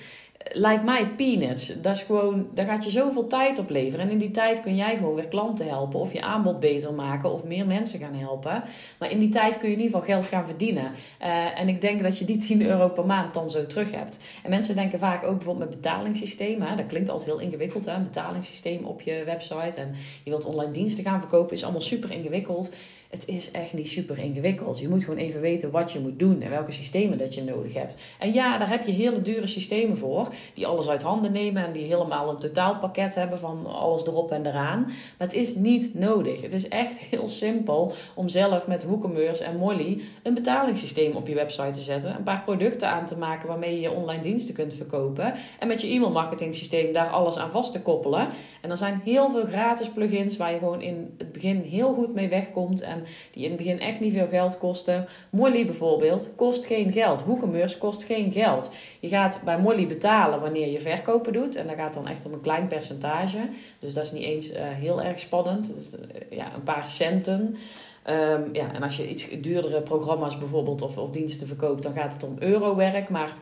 lijkt 0.52 0.84
mij 0.84 1.08
peanuts. 1.08 1.80
Dat 1.80 1.96
is 1.96 2.02
gewoon, 2.02 2.48
daar 2.54 2.66
gaat 2.66 2.84
je 2.84 2.90
zoveel 2.90 3.26
tijd 3.26 3.58
op 3.58 3.70
leveren. 3.70 4.06
En 4.06 4.10
in 4.10 4.18
die 4.18 4.30
tijd 4.30 4.62
kun 4.62 4.76
jij 4.76 4.96
gewoon 4.96 5.14
weer 5.14 5.28
klanten 5.28 5.68
helpen. 5.68 6.00
Of 6.00 6.12
je 6.12 6.22
aanbod 6.22 6.60
beter 6.60 6.94
maken. 6.94 7.32
Of 7.32 7.44
meer 7.44 7.66
mensen 7.66 7.98
gaan 7.98 8.14
helpen. 8.14 8.62
Maar 8.98 9.10
in 9.10 9.18
die 9.18 9.28
tijd 9.28 9.58
kun 9.58 9.68
je 9.68 9.74
in 9.74 9.82
ieder 9.82 9.98
geval 9.98 10.14
geld 10.14 10.28
gaan 10.28 10.46
verdienen. 10.46 10.90
Uh, 11.22 11.60
en 11.60 11.68
ik 11.68 11.80
denk 11.80 12.02
dat 12.02 12.18
je 12.18 12.24
die 12.24 12.36
10 12.36 12.62
euro 12.62 12.88
per 12.88 13.06
maand 13.06 13.34
dan 13.34 13.50
zo 13.50 13.66
terug 13.66 13.90
hebt. 13.90 14.18
En 14.42 14.50
mensen 14.50 14.74
denken 14.74 14.98
vaak 14.98 15.24
ook 15.24 15.36
bijvoorbeeld 15.36 15.68
met 15.70 15.80
betalingssystemen. 15.80 16.76
Dat 16.76 16.86
klinkt 16.86 17.10
altijd 17.10 17.30
heel 17.30 17.40
ingewikkeld. 17.40 17.84
Hè? 17.84 17.94
Een 17.94 18.02
betalingssysteem 18.02 18.84
op 18.84 19.00
je 19.02 19.22
website. 19.24 19.80
En 19.80 19.94
je 20.24 20.30
wilt 20.30 20.44
online 20.44 20.72
diensten 20.72 21.04
gaan 21.04 21.20
verkopen. 21.20 21.54
Is 21.54 21.62
allemaal 21.62 21.80
super 21.80 22.10
ingewikkeld 22.10 22.70
het 23.10 23.28
is 23.28 23.50
echt 23.50 23.72
niet 23.72 23.88
super 23.88 24.18
ingewikkeld. 24.18 24.78
Je 24.78 24.88
moet 24.88 25.04
gewoon 25.04 25.18
even 25.18 25.40
weten 25.40 25.70
wat 25.70 25.92
je 25.92 26.00
moet 26.00 26.18
doen 26.18 26.42
en 26.42 26.50
welke 26.50 26.72
systemen 26.72 27.18
dat 27.18 27.34
je 27.34 27.42
nodig 27.42 27.74
hebt. 27.74 27.94
En 28.18 28.32
ja, 28.32 28.58
daar 28.58 28.70
heb 28.70 28.86
je 28.86 28.92
hele 28.92 29.20
dure 29.20 29.46
systemen 29.46 29.96
voor, 29.96 30.28
die 30.54 30.66
alles 30.66 30.88
uit 30.88 31.02
handen 31.02 31.32
nemen 31.32 31.66
en 31.66 31.72
die 31.72 31.84
helemaal 31.84 32.30
een 32.30 32.36
totaalpakket 32.36 33.14
hebben 33.14 33.38
van 33.38 33.66
alles 33.66 34.06
erop 34.06 34.30
en 34.30 34.46
eraan. 34.46 34.80
Maar 34.80 35.26
het 35.28 35.34
is 35.34 35.54
niet 35.54 35.94
nodig. 35.94 36.42
Het 36.42 36.52
is 36.52 36.68
echt 36.68 36.98
heel 36.98 37.28
simpel 37.28 37.92
om 38.14 38.28
zelf 38.28 38.66
met 38.66 38.84
WooCommerce 38.84 39.44
en 39.44 39.56
Molly 39.56 40.00
een 40.22 40.34
betalingssysteem 40.34 41.16
op 41.16 41.28
je 41.28 41.34
website 41.34 41.70
te 41.70 41.80
zetten, 41.80 42.16
een 42.16 42.22
paar 42.22 42.42
producten 42.42 42.88
aan 42.88 43.06
te 43.06 43.16
maken 43.16 43.48
waarmee 43.48 43.74
je 43.74 43.80
je 43.80 43.90
online 43.90 44.22
diensten 44.22 44.54
kunt 44.54 44.74
verkopen 44.74 45.34
en 45.58 45.68
met 45.68 45.80
je 45.80 45.88
e-mail 45.88 46.10
marketing 46.10 46.54
systeem 46.54 46.92
daar 46.92 47.08
alles 47.08 47.36
aan 47.36 47.50
vast 47.50 47.72
te 47.72 47.82
koppelen. 47.82 48.28
En 48.60 48.70
er 48.70 48.76
zijn 48.76 49.00
heel 49.04 49.30
veel 49.30 49.46
gratis 49.46 49.88
plugins 49.88 50.36
waar 50.36 50.52
je 50.52 50.58
gewoon 50.58 50.82
in 50.82 51.14
het 51.18 51.32
begin 51.32 51.60
heel 51.60 51.94
goed 51.94 52.14
mee 52.14 52.28
wegkomt 52.28 52.80
die 53.32 53.44
in 53.44 53.48
het 53.48 53.58
begin 53.58 53.80
echt 53.80 54.00
niet 54.00 54.12
veel 54.12 54.28
geld 54.28 54.58
kosten. 54.58 55.06
Molly 55.30 55.66
bijvoorbeeld 55.66 56.30
kost 56.36 56.66
geen 56.66 56.92
geld. 56.92 57.24
WooCommerce 57.24 57.78
kost 57.78 58.04
geen 58.04 58.32
geld. 58.32 58.70
Je 59.00 59.08
gaat 59.08 59.40
bij 59.44 59.58
Molly 59.58 59.86
betalen 59.86 60.40
wanneer 60.40 60.68
je 60.68 60.80
verkopen 60.80 61.32
doet. 61.32 61.56
En 61.56 61.66
dat 61.66 61.76
gaat 61.76 61.94
dan 61.94 62.08
echt 62.08 62.26
om 62.26 62.32
een 62.32 62.40
klein 62.40 62.66
percentage. 62.66 63.48
Dus 63.80 63.94
dat 63.94 64.04
is 64.04 64.12
niet 64.12 64.24
eens 64.24 64.50
uh, 64.50 64.56
heel 64.60 65.02
erg 65.02 65.18
spannend. 65.18 65.74
Uh, 65.74 66.38
ja, 66.38 66.54
een 66.54 66.62
paar 66.62 66.88
centen. 66.88 67.56
Um, 68.10 68.48
ja, 68.52 68.72
en 68.74 68.82
als 68.82 68.96
je 68.96 69.08
iets 69.08 69.28
duurdere 69.40 69.80
programma's 69.80 70.38
bijvoorbeeld 70.38 70.82
of, 70.82 70.98
of 70.98 71.10
diensten 71.10 71.46
verkoopt, 71.46 71.82
dan 71.82 71.94
gaat 71.94 72.12
het 72.12 72.22
om 72.22 72.36
eurowerk. 72.38 73.08
Maar 73.08 73.36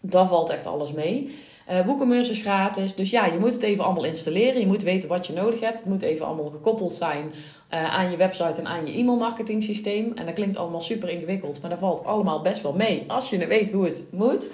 daar 0.00 0.26
valt 0.26 0.50
echt 0.50 0.66
alles 0.66 0.92
mee. 0.92 1.34
Uh, 1.70 1.86
WooCommerce 1.86 2.30
is 2.30 2.40
gratis. 2.40 2.94
Dus 2.94 3.10
ja, 3.10 3.26
je 3.26 3.38
moet 3.38 3.52
het 3.54 3.62
even 3.62 3.84
allemaal 3.84 4.04
installeren. 4.04 4.60
Je 4.60 4.66
moet 4.66 4.82
weten 4.82 5.08
wat 5.08 5.26
je 5.26 5.32
nodig 5.32 5.60
hebt. 5.60 5.78
Het 5.78 5.88
moet 5.88 6.02
even 6.02 6.26
allemaal 6.26 6.50
gekoppeld 6.50 6.94
zijn 6.94 7.32
uh, 7.74 7.94
aan 7.94 8.10
je 8.10 8.16
website 8.16 8.60
en 8.60 8.66
aan 8.66 8.86
je 8.86 8.98
e-mailmarketing 8.98 9.62
systeem. 9.62 10.12
En 10.14 10.26
dat 10.26 10.34
klinkt 10.34 10.56
allemaal 10.56 10.80
super 10.80 11.08
ingewikkeld, 11.08 11.60
maar 11.60 11.70
dat 11.70 11.78
valt 11.78 12.04
allemaal 12.04 12.40
best 12.40 12.62
wel 12.62 12.72
mee 12.72 13.04
als 13.08 13.30
je 13.30 13.46
weet 13.46 13.72
hoe 13.72 13.84
het 13.84 14.04
moet. 14.10 14.48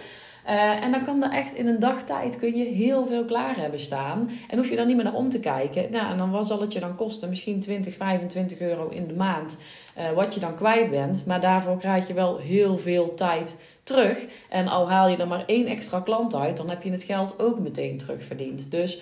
Uh, 0.47 0.85
en 0.85 0.91
dan 0.91 1.05
kan 1.05 1.23
er 1.23 1.31
echt 1.31 1.55
in 1.55 1.67
een 1.67 1.81
dagtijd 1.81 2.39
kun 2.39 2.57
je 2.57 2.65
heel 2.65 3.07
veel 3.07 3.25
klaar 3.25 3.57
hebben 3.57 3.81
staan. 3.81 4.31
En 4.49 4.59
hoef 4.59 4.71
je 4.71 4.77
dan 4.77 4.87
niet 4.87 4.97
meer 4.97 5.05
naar 5.05 5.15
om 5.15 5.29
te 5.29 5.41
kijken. 5.41 5.91
Nou, 5.91 6.11
en 6.11 6.17
dan 6.17 6.31
wat 6.31 6.47
zal 6.47 6.61
het 6.61 6.73
je 6.73 6.81
dan 6.81 6.95
kosten? 6.95 7.29
Misschien 7.29 7.61
20, 7.61 7.95
25 7.95 8.61
euro 8.61 8.89
in 8.89 9.07
de 9.07 9.15
maand. 9.15 9.59
Uh, 9.99 10.11
wat 10.11 10.35
je 10.35 10.41
dan 10.41 10.55
kwijt 10.55 10.91
bent. 10.91 11.27
Maar 11.27 11.41
daarvoor 11.41 11.79
krijg 11.79 12.07
je 12.07 12.15
wel 12.15 12.39
heel 12.39 12.79
veel 12.79 13.15
tijd 13.15 13.59
terug. 13.83 14.27
En 14.49 14.69
al 14.69 14.91
haal 14.91 15.09
je 15.09 15.17
er 15.17 15.29
maar 15.29 15.45
één 15.47 15.67
extra 15.67 16.01
klant 16.01 16.35
uit, 16.35 16.57
dan 16.57 16.71
heb 16.71 16.83
je 16.83 16.91
het 16.91 17.03
geld 17.03 17.39
ook 17.39 17.59
meteen 17.59 17.99
terugverdiend. 17.99 18.71
Dus 18.71 19.01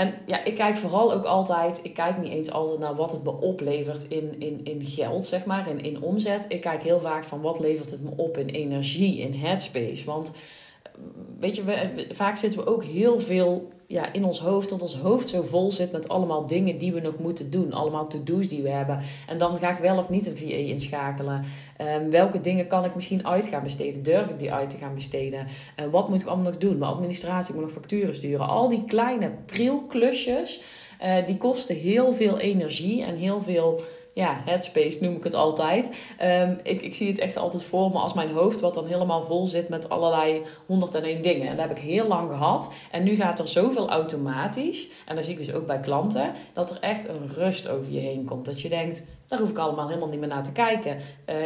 en 0.00 0.14
ja, 0.26 0.44
ik 0.44 0.54
kijk 0.54 0.76
vooral 0.76 1.12
ook 1.12 1.24
altijd, 1.24 1.80
ik 1.82 1.94
kijk 1.94 2.18
niet 2.18 2.32
eens 2.32 2.50
altijd 2.50 2.78
naar 2.78 2.94
wat 2.94 3.12
het 3.12 3.24
me 3.24 3.30
oplevert 3.30 4.08
in, 4.08 4.34
in, 4.38 4.60
in 4.64 4.84
geld, 4.84 5.26
zeg 5.26 5.44
maar, 5.44 5.68
in, 5.68 5.80
in 5.80 6.02
omzet. 6.02 6.44
Ik 6.48 6.60
kijk 6.60 6.82
heel 6.82 7.00
vaak 7.00 7.24
van 7.24 7.40
wat 7.40 7.58
levert 7.58 7.90
het 7.90 8.02
me 8.02 8.10
op 8.16 8.36
in 8.36 8.48
energie, 8.48 9.18
in 9.18 9.32
headspace. 9.34 10.04
Want 10.04 10.32
weet 11.38 11.56
je, 11.56 12.06
vaak 12.10 12.36
zitten 12.36 12.60
we 12.60 12.66
ook 12.66 12.84
heel 12.84 13.20
veel 13.20 13.68
ja, 13.86 14.12
in 14.12 14.24
ons 14.24 14.40
hoofd, 14.40 14.68
dat 14.68 14.82
ons 14.82 14.96
hoofd 14.96 15.28
zo 15.28 15.42
vol 15.42 15.72
zit 15.72 15.92
met 15.92 16.08
allemaal 16.08 16.46
dingen 16.46 16.78
die 16.78 16.92
we 16.92 17.00
nog 17.00 17.18
moeten 17.18 17.50
doen. 17.50 17.72
Allemaal 17.72 18.06
to-do's 18.06 18.48
die 18.48 18.62
we 18.62 18.68
hebben. 18.68 19.00
En 19.28 19.38
dan 19.38 19.58
ga 19.58 19.70
ik 19.70 19.78
wel 19.78 19.98
of 19.98 20.08
niet 20.08 20.26
een 20.26 20.36
VA 20.36 20.44
inschakelen. 20.44 21.44
Um, 22.00 22.10
welke 22.10 22.40
dingen 22.40 22.66
kan 22.66 22.84
ik 22.84 22.94
misschien 22.94 23.26
uit 23.26 23.46
gaan 23.46 23.62
besteden? 23.62 24.02
Durf 24.02 24.28
ik 24.28 24.38
die 24.38 24.52
uit 24.52 24.70
te 24.70 24.76
gaan 24.76 24.94
besteden? 24.94 25.46
Uh, 25.80 25.86
wat 25.90 26.08
moet 26.08 26.20
ik 26.20 26.26
allemaal 26.26 26.50
nog 26.50 26.58
doen? 26.58 26.78
Mijn 26.78 26.92
administratie, 26.92 27.48
ik 27.48 27.60
moet 27.60 27.68
nog 27.68 27.78
facturen 27.78 28.14
sturen. 28.14 28.48
Al 28.48 28.68
die 28.68 28.84
kleine 28.84 29.30
prilklusjes, 29.46 30.62
uh, 31.02 31.26
die 31.26 31.36
kosten 31.36 31.76
heel 31.76 32.12
veel 32.12 32.38
energie 32.38 33.02
en 33.02 33.16
heel 33.16 33.40
veel 33.40 33.80
ja, 34.14 34.40
headspace 34.44 35.02
noem 35.04 35.16
ik 35.16 35.24
het 35.24 35.34
altijd. 35.34 35.92
Um, 36.22 36.58
ik, 36.62 36.82
ik 36.82 36.94
zie 36.94 37.08
het 37.08 37.18
echt 37.18 37.36
altijd 37.36 37.62
voor 37.62 37.90
me 37.90 37.98
als 37.98 38.14
mijn 38.14 38.30
hoofd, 38.30 38.60
wat 38.60 38.74
dan 38.74 38.86
helemaal 38.86 39.22
vol 39.22 39.46
zit 39.46 39.68
met 39.68 39.88
allerlei 39.88 40.42
101 40.66 41.22
dingen. 41.22 41.48
En 41.48 41.56
dat 41.56 41.68
heb 41.68 41.76
ik 41.76 41.82
heel 41.82 42.06
lang 42.06 42.30
gehad. 42.30 42.72
En 42.90 43.02
nu 43.02 43.14
gaat 43.14 43.38
er 43.38 43.48
zoveel 43.48 43.90
automatisch, 43.90 44.88
en 45.06 45.14
dat 45.14 45.24
zie 45.24 45.32
ik 45.32 45.38
dus 45.38 45.52
ook 45.52 45.66
bij 45.66 45.80
klanten, 45.80 46.32
dat 46.52 46.70
er 46.70 46.80
echt 46.80 47.08
een 47.08 47.28
rust 47.28 47.68
over 47.68 47.92
je 47.92 48.00
heen 48.00 48.24
komt. 48.24 48.44
Dat 48.44 48.60
je 48.60 48.68
denkt, 48.68 49.06
daar 49.30 49.38
hoef 49.38 49.50
ik 49.50 49.58
allemaal 49.58 49.88
helemaal 49.88 50.08
niet 50.08 50.20
meer 50.20 50.28
naar 50.28 50.44
te 50.44 50.52
kijken. 50.52 50.96
Uh, 51.26 51.36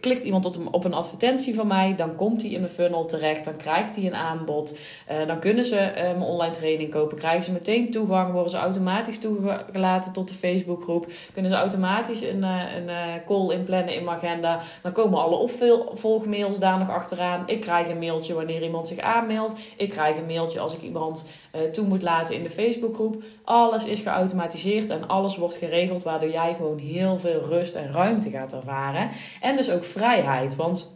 klikt 0.00 0.24
iemand 0.24 0.70
op 0.70 0.84
een, 0.84 0.94
advertentie 0.94 1.54
van 1.54 1.66
mij, 1.66 1.94
dan 1.96 2.16
komt 2.16 2.42
hij 2.42 2.50
in 2.50 2.60
mijn 2.60 2.72
funnel 2.72 3.04
terecht, 3.04 3.44
dan 3.44 3.56
krijgt 3.56 3.96
hij 3.96 4.06
een 4.06 4.14
aanbod. 4.14 4.78
Uh, 5.10 5.26
dan 5.26 5.40
kunnen 5.40 5.64
ze 5.64 5.92
mijn 5.94 6.20
online 6.20 6.52
training 6.52 6.90
kopen, 6.90 7.18
krijgen 7.18 7.44
ze 7.44 7.52
meteen 7.52 7.90
toegang, 7.90 8.32
worden 8.32 8.50
ze 8.50 8.56
automatisch 8.56 9.18
toegelaten 9.18 10.12
tot 10.12 10.28
de 10.28 10.34
Facebookgroep, 10.34 11.06
kunnen 11.32 11.50
ze 11.50 11.56
automatisch 11.62 12.20
een, 12.20 12.42
een 12.42 12.90
call 13.26 13.50
inplannen 13.50 13.94
in 13.94 14.04
mijn 14.04 14.16
agenda. 14.16 14.60
Dan 14.82 14.92
komen 14.92 15.22
alle 15.22 15.36
opvolgmails 15.36 16.58
daar 16.58 16.78
nog 16.78 16.90
achteraan. 16.90 17.42
Ik 17.46 17.60
krijg 17.60 17.88
een 17.88 17.98
mailtje 17.98 18.34
wanneer 18.34 18.62
iemand 18.62 18.88
zich 18.88 18.98
aanmeldt. 18.98 19.54
Ik 19.76 19.90
krijg 19.90 20.16
een 20.16 20.26
mailtje 20.26 20.60
als 20.60 20.74
ik 20.74 20.82
iemand 20.82 21.24
toe 21.72 21.86
moet 21.86 22.02
laten 22.02 22.34
in 22.34 22.42
de 22.42 22.50
Facebookgroep. 22.50 23.22
Alles 23.44 23.86
is 23.86 24.00
geautomatiseerd 24.00 24.90
en 24.90 25.08
alles 25.08 25.36
wordt 25.36 25.56
geregeld, 25.56 26.02
waardoor 26.02 26.30
jij 26.30 26.54
gewoon 26.56 26.78
heel 26.78 27.18
veel 27.18 27.40
rust 27.40 27.74
en 27.74 27.92
ruimte 27.92 28.30
gaat 28.30 28.52
ervaren. 28.52 29.08
En 29.40 29.56
dus 29.56 29.70
ook 29.70 29.84
vrijheid. 29.84 30.56
Want 30.56 30.92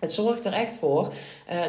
het 0.00 0.12
zorgt 0.12 0.44
er 0.44 0.52
echt 0.52 0.76
voor 0.76 1.12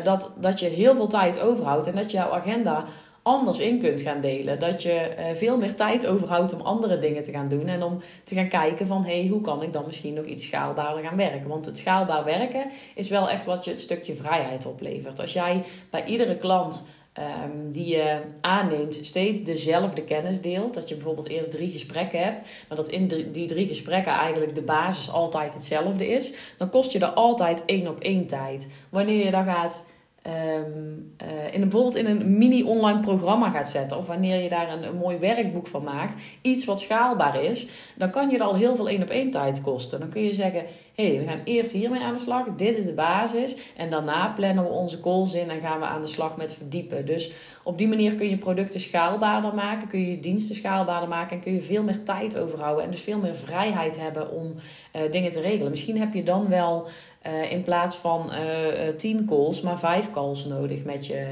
dat, 0.03 0.33
dat 0.39 0.59
je 0.59 0.67
heel 0.67 0.95
veel 0.95 1.07
tijd 1.07 1.39
overhoudt 1.39 1.87
en 1.87 1.95
dat 1.95 2.11
jouw 2.11 2.31
agenda 2.31 2.83
anders 3.27 3.59
in 3.59 3.79
kunt 3.79 4.01
gaan 4.01 4.21
delen. 4.21 4.59
Dat 4.59 4.81
je 4.81 5.09
uh, 5.19 5.25
veel 5.35 5.57
meer 5.57 5.75
tijd 5.75 6.07
overhoudt 6.07 6.53
om 6.53 6.61
andere 6.61 6.97
dingen 6.97 7.23
te 7.23 7.31
gaan 7.31 7.47
doen. 7.47 7.67
En 7.67 7.83
om 7.83 7.97
te 8.23 8.35
gaan 8.35 8.47
kijken 8.47 8.87
van, 8.87 9.05
hey, 9.05 9.27
hoe 9.27 9.41
kan 9.41 9.63
ik 9.63 9.73
dan 9.73 9.83
misschien 9.85 10.13
nog 10.13 10.25
iets 10.25 10.45
schaalbaarder 10.45 11.03
gaan 11.03 11.17
werken? 11.17 11.49
Want 11.49 11.65
het 11.65 11.77
schaalbaar 11.77 12.23
werken 12.23 12.65
is 12.95 13.09
wel 13.09 13.29
echt 13.29 13.45
wat 13.45 13.65
je 13.65 13.71
het 13.71 13.81
stukje 13.81 14.15
vrijheid 14.15 14.65
oplevert. 14.65 15.19
Als 15.19 15.33
jij 15.33 15.63
bij 15.89 16.05
iedere 16.05 16.37
klant 16.37 16.83
um, 17.19 17.71
die 17.71 17.87
je 17.87 18.19
aanneemt 18.41 18.99
steeds 19.01 19.43
dezelfde 19.43 20.03
kennis 20.03 20.41
deelt. 20.41 20.73
Dat 20.73 20.89
je 20.89 20.95
bijvoorbeeld 20.95 21.29
eerst 21.29 21.51
drie 21.51 21.71
gesprekken 21.71 22.19
hebt, 22.19 22.43
maar 22.67 22.77
dat 22.77 22.89
in 22.89 23.07
die 23.31 23.47
drie 23.47 23.67
gesprekken 23.67 24.11
eigenlijk 24.11 24.55
de 24.55 24.61
basis 24.61 25.11
altijd 25.11 25.53
hetzelfde 25.53 26.07
is. 26.07 26.33
Dan 26.57 26.69
kost 26.69 26.91
je 26.91 26.99
er 26.99 27.07
altijd 27.07 27.65
één 27.65 27.87
op 27.87 27.99
één 27.99 28.27
tijd. 28.27 28.67
Wanneer 28.89 29.25
je 29.25 29.31
dan 29.31 29.45
gaat 29.45 29.85
Um, 30.27 31.15
uh, 31.21 31.53
in 31.53 31.61
bijvoorbeeld 31.61 31.95
in 31.95 32.05
een 32.05 32.37
mini-online 32.37 32.99
programma 32.99 33.49
gaat 33.49 33.69
zetten, 33.69 33.97
of 33.97 34.07
wanneer 34.07 34.41
je 34.43 34.49
daar 34.49 34.71
een, 34.71 34.83
een 34.83 34.95
mooi 34.95 35.17
werkboek 35.17 35.67
van 35.67 35.83
maakt, 35.83 36.15
iets 36.41 36.65
wat 36.65 36.81
schaalbaar 36.81 37.43
is, 37.43 37.67
dan 37.95 38.09
kan 38.09 38.29
je 38.29 38.37
er 38.37 38.43
al 38.43 38.55
heel 38.55 38.75
veel 38.75 38.89
één 38.89 39.01
op 39.01 39.09
één 39.09 39.31
tijd 39.31 39.61
kosten. 39.61 39.99
Dan 39.99 40.09
kun 40.09 40.21
je 40.21 40.33
zeggen: 40.33 40.63
hé, 40.97 41.07
hey, 41.07 41.19
we 41.19 41.25
gaan 41.27 41.41
eerst 41.43 41.71
hiermee 41.71 42.01
aan 42.01 42.13
de 42.13 42.19
slag, 42.19 42.45
dit 42.45 42.77
is 42.77 42.85
de 42.85 42.93
basis, 42.93 43.57
en 43.75 43.89
daarna 43.89 44.33
plannen 44.35 44.63
we 44.63 44.69
onze 44.69 44.99
calls 44.99 45.33
in 45.33 45.49
en 45.49 45.61
gaan 45.61 45.79
we 45.79 45.85
aan 45.85 46.01
de 46.01 46.07
slag 46.07 46.37
met 46.37 46.53
verdiepen. 46.53 47.05
Dus 47.05 47.31
op 47.63 47.77
die 47.77 47.87
manier 47.87 48.15
kun 48.15 48.29
je 48.29 48.37
producten 48.37 48.79
schaalbaarder 48.79 49.53
maken, 49.53 49.87
kun 49.87 50.09
je 50.09 50.19
diensten 50.19 50.55
schaalbaarder 50.55 51.09
maken 51.09 51.35
en 51.35 51.41
kun 51.41 51.53
je 51.53 51.61
veel 51.61 51.83
meer 51.83 52.03
tijd 52.03 52.37
overhouden 52.37 52.83
en 52.83 52.91
dus 52.91 53.01
veel 53.01 53.17
meer 53.17 53.35
vrijheid 53.35 53.99
hebben 53.99 54.31
om 54.31 54.53
uh, 54.55 55.11
dingen 55.11 55.31
te 55.31 55.41
regelen. 55.41 55.69
Misschien 55.69 55.99
heb 55.99 56.13
je 56.13 56.23
dan 56.23 56.49
wel 56.49 56.87
uh, 57.27 57.51
in 57.51 57.63
plaats 57.63 57.95
van 57.95 58.31
uh, 58.31 58.95
tien 58.95 59.25
calls, 59.25 59.61
maar 59.61 59.79
vijf 59.79 60.11
calls 60.11 60.45
nodig 60.45 60.83
met 60.83 61.05
je, 61.05 61.27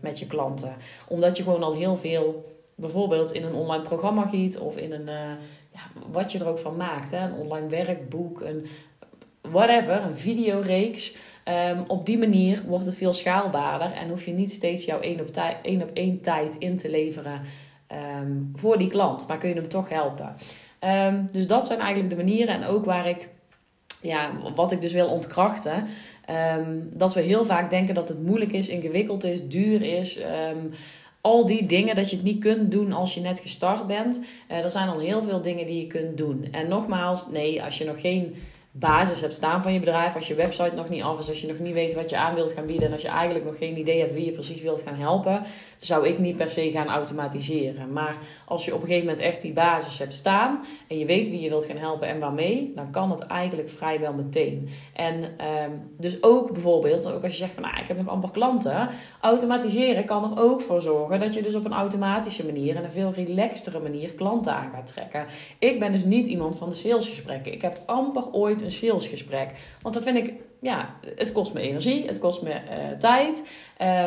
met 0.00 0.18
je 0.18 0.26
klanten. 0.26 0.76
Omdat 1.08 1.36
je 1.36 1.42
gewoon 1.42 1.62
al 1.62 1.74
heel 1.74 1.96
veel, 1.96 2.44
bijvoorbeeld 2.80 3.32
in 3.32 3.44
een 3.44 3.54
online 3.54 3.82
programma 3.82 4.26
giet 4.26 4.58
of 4.58 4.76
in 4.76 4.92
een, 4.92 5.06
ja, 5.70 5.80
wat 6.10 6.32
je 6.32 6.38
er 6.38 6.48
ook 6.48 6.58
van 6.58 6.76
maakt. 6.76 7.10
Hè? 7.10 7.24
Een 7.24 7.34
online 7.34 7.68
werkboek, 7.68 8.40
een 8.40 8.66
whatever, 9.40 10.02
een 10.02 10.16
videoreeks. 10.16 11.16
Um, 11.70 11.84
op 11.86 12.06
die 12.06 12.18
manier 12.18 12.62
wordt 12.66 12.86
het 12.86 12.96
veel 12.96 13.12
schaalbaarder 13.12 13.92
en 13.92 14.08
hoef 14.08 14.24
je 14.24 14.32
niet 14.32 14.50
steeds 14.50 14.84
jouw 14.84 15.00
één 15.00 15.20
op, 15.20 15.90
één 15.92 16.20
tijd 16.20 16.54
in 16.54 16.76
te 16.76 16.90
leveren 16.90 17.40
um, 18.20 18.52
voor 18.54 18.78
die 18.78 18.88
klant. 18.88 19.26
Maar 19.26 19.38
kun 19.38 19.48
je 19.48 19.54
hem 19.54 19.68
toch 19.68 19.88
helpen. 19.88 20.34
Um, 20.80 21.28
dus 21.30 21.46
dat 21.46 21.66
zijn 21.66 21.78
eigenlijk 21.78 22.10
de 22.10 22.16
manieren 22.16 22.54
en 22.54 22.64
ook 22.64 22.84
waar 22.84 23.08
ik 23.08 23.28
ja, 24.02 24.30
wat 24.54 24.72
ik 24.72 24.80
dus 24.80 24.92
wil 24.92 25.08
ontkrachten. 25.08 25.86
Dat 26.92 27.14
we 27.14 27.20
heel 27.20 27.44
vaak 27.44 27.70
denken 27.70 27.94
dat 27.94 28.08
het 28.08 28.22
moeilijk 28.22 28.52
is, 28.52 28.68
ingewikkeld 28.68 29.24
is, 29.24 29.48
duur 29.48 29.82
is. 29.82 30.18
Al 31.20 31.46
die 31.46 31.66
dingen 31.66 31.94
dat 31.94 32.10
je 32.10 32.16
het 32.16 32.24
niet 32.24 32.40
kunt 32.40 32.70
doen 32.70 32.92
als 32.92 33.14
je 33.14 33.20
net 33.20 33.40
gestart 33.40 33.86
bent. 33.86 34.20
Uh, 34.50 34.64
er 34.64 34.70
zijn 34.70 34.88
al 34.88 34.98
heel 34.98 35.22
veel 35.22 35.42
dingen 35.42 35.66
die 35.66 35.80
je 35.80 35.86
kunt 35.86 36.18
doen. 36.18 36.48
En 36.50 36.68
nogmaals, 36.68 37.26
nee, 37.28 37.62
als 37.62 37.78
je 37.78 37.84
nog 37.84 38.00
geen 38.00 38.34
basis 38.72 39.20
hebt 39.20 39.34
staan 39.34 39.62
van 39.62 39.72
je 39.72 39.78
bedrijf, 39.78 40.14
als 40.14 40.28
je 40.28 40.34
website 40.34 40.74
nog 40.74 40.88
niet 40.88 41.02
af 41.02 41.18
is, 41.18 41.28
als 41.28 41.40
je 41.40 41.46
nog 41.46 41.58
niet 41.58 41.72
weet 41.72 41.94
wat 41.94 42.10
je 42.10 42.16
aan 42.16 42.34
wilt 42.34 42.52
gaan 42.52 42.66
bieden 42.66 42.86
en 42.86 42.92
als 42.92 43.02
je 43.02 43.08
eigenlijk 43.08 43.44
nog 43.44 43.58
geen 43.58 43.78
idee 43.78 44.00
hebt 44.00 44.12
wie 44.12 44.24
je 44.24 44.32
precies 44.32 44.62
wilt 44.62 44.82
gaan 44.82 44.94
helpen, 44.94 45.42
zou 45.78 46.08
ik 46.08 46.18
niet 46.18 46.36
per 46.36 46.50
se 46.50 46.70
gaan 46.70 46.88
automatiseren. 46.88 47.92
Maar 47.92 48.16
als 48.44 48.64
je 48.64 48.74
op 48.74 48.80
een 48.80 48.86
gegeven 48.86 49.06
moment 49.06 49.24
echt 49.24 49.40
die 49.40 49.52
basis 49.52 49.98
hebt 49.98 50.14
staan 50.14 50.64
en 50.88 50.98
je 50.98 51.04
weet 51.04 51.30
wie 51.30 51.40
je 51.40 51.48
wilt 51.48 51.64
gaan 51.64 51.76
helpen 51.76 52.08
en 52.08 52.18
waarmee, 52.18 52.72
dan 52.74 52.90
kan 52.90 53.10
het 53.10 53.20
eigenlijk 53.20 53.70
vrijwel 53.70 54.12
meteen. 54.12 54.68
En 54.94 55.22
um, 55.22 55.90
dus 55.98 56.22
ook 56.22 56.52
bijvoorbeeld, 56.52 57.12
ook 57.12 57.22
als 57.22 57.32
je 57.32 57.38
zegt 57.38 57.54
van 57.54 57.62
nou, 57.62 57.78
ik 57.80 57.88
heb 57.88 57.96
nog 57.96 58.08
amper 58.08 58.30
klanten, 58.30 58.88
automatiseren 59.20 60.04
kan 60.04 60.24
er 60.24 60.42
ook 60.42 60.60
voor 60.60 60.82
zorgen 60.82 61.18
dat 61.18 61.34
je 61.34 61.42
dus 61.42 61.54
op 61.54 61.64
een 61.64 61.72
automatische 61.72 62.44
manier 62.44 62.76
en 62.76 62.84
een 62.84 62.90
veel 62.90 63.12
relaxtere 63.14 63.80
manier 63.80 64.12
klanten 64.12 64.52
aan 64.52 64.70
gaat 64.74 64.86
trekken. 64.86 65.26
Ik 65.58 65.78
ben 65.78 65.92
dus 65.92 66.04
niet 66.04 66.26
iemand 66.26 66.56
van 66.56 66.68
de 66.68 66.74
salesgesprekken. 66.74 67.52
Ik 67.52 67.62
heb 67.62 67.82
amper 67.86 68.32
ooit 68.32 68.62
salesgesprek. 68.70 69.50
Want 69.82 69.94
dan 69.94 70.02
vind 70.04 70.16
ik, 70.16 70.32
ja, 70.60 70.94
het 71.16 71.32
kost 71.32 71.52
me 71.52 71.60
energie, 71.60 72.06
het 72.06 72.18
kost 72.18 72.42
me 72.42 72.50
uh, 72.50 72.98
tijd. 72.98 73.42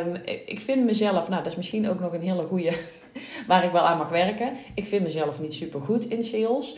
Um, 0.06 0.22
ik 0.46 0.60
vind 0.60 0.86
mezelf, 0.86 1.30
nou, 1.30 1.44
dat 1.44 1.52
is 1.52 1.56
misschien 1.58 1.90
ook 1.90 2.00
nog 2.00 2.14
een 2.14 2.22
hele 2.22 2.44
goede 2.44 2.72
waar 3.48 3.64
ik 3.64 3.72
wel 3.72 3.82
aan 3.82 3.98
mag 3.98 4.10
werken. 4.10 4.54
Ik 4.76 4.86
vind 4.86 5.04
mezelf 5.04 5.42
niet 5.42 5.54
super 5.54 5.82
goed 5.82 6.06
in 6.06 6.24
sales. 6.24 6.76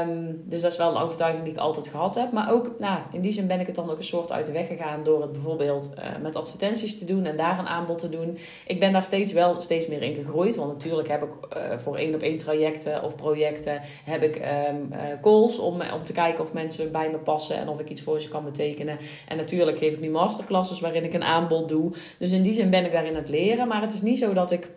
Um, 0.00 0.42
dus 0.44 0.60
dat 0.60 0.72
is 0.72 0.78
wel 0.78 0.90
een 0.90 1.02
overtuiging 1.02 1.44
die 1.44 1.52
ik 1.52 1.58
altijd 1.58 1.88
gehad 1.88 2.14
heb. 2.14 2.32
Maar 2.32 2.52
ook, 2.52 2.78
nou, 2.78 2.98
in 3.12 3.20
die 3.20 3.32
zin 3.32 3.46
ben 3.46 3.60
ik 3.60 3.66
het 3.66 3.74
dan 3.74 3.90
ook 3.90 3.96
een 3.96 4.04
soort 4.04 4.32
uit 4.32 4.46
de 4.46 4.52
weg 4.52 4.66
gegaan 4.66 5.02
door 5.02 5.22
het 5.22 5.32
bijvoorbeeld 5.32 5.92
uh, 5.98 6.04
met 6.22 6.36
advertenties 6.36 6.98
te 6.98 7.04
doen 7.04 7.24
en 7.24 7.36
daar 7.36 7.58
een 7.58 7.66
aanbod 7.66 7.98
te 7.98 8.08
doen. 8.08 8.38
Ik 8.66 8.80
ben 8.80 8.92
daar 8.92 9.02
steeds 9.02 9.32
wel 9.32 9.60
steeds 9.60 9.86
meer 9.86 10.02
in 10.02 10.14
gegroeid. 10.14 10.56
Want 10.56 10.72
natuurlijk 10.72 11.08
heb 11.08 11.22
ik 11.22 11.30
uh, 11.56 11.78
voor 11.78 11.96
één 11.96 12.14
op 12.14 12.20
één 12.20 12.38
trajecten 12.38 13.02
of 13.02 13.14
projecten 13.14 13.80
heb 14.04 14.22
ik 14.22 14.36
um, 14.36 14.88
uh, 14.92 14.98
calls 15.20 15.58
om, 15.58 15.80
om 15.94 16.04
te 16.04 16.12
kijken 16.12 16.44
of 16.44 16.52
mensen 16.52 16.92
bij 16.92 17.10
me 17.10 17.18
passen 17.18 17.56
en 17.56 17.68
of 17.68 17.80
ik 17.80 17.88
iets 17.88 18.02
voor 18.02 18.20
ze 18.20 18.28
kan 18.28 18.44
betekenen. 18.44 18.98
En 19.28 19.36
natuurlijk 19.36 19.78
geef 19.78 19.92
ik 19.92 20.00
nu 20.00 20.10
masterclasses 20.10 20.80
waarin 20.80 21.04
ik 21.04 21.14
een 21.14 21.24
aanbod 21.24 21.68
doe. 21.68 21.92
Dus 22.18 22.32
in 22.32 22.42
die 22.42 22.54
zin 22.54 22.70
ben 22.70 22.84
ik 22.84 22.92
daarin 22.92 23.12
aan 23.12 23.20
het 23.20 23.28
leren. 23.28 23.68
Maar 23.68 23.80
het 23.80 23.92
is 23.92 24.02
niet 24.02 24.18
zo 24.18 24.32
dat 24.32 24.50
ik 24.50 24.70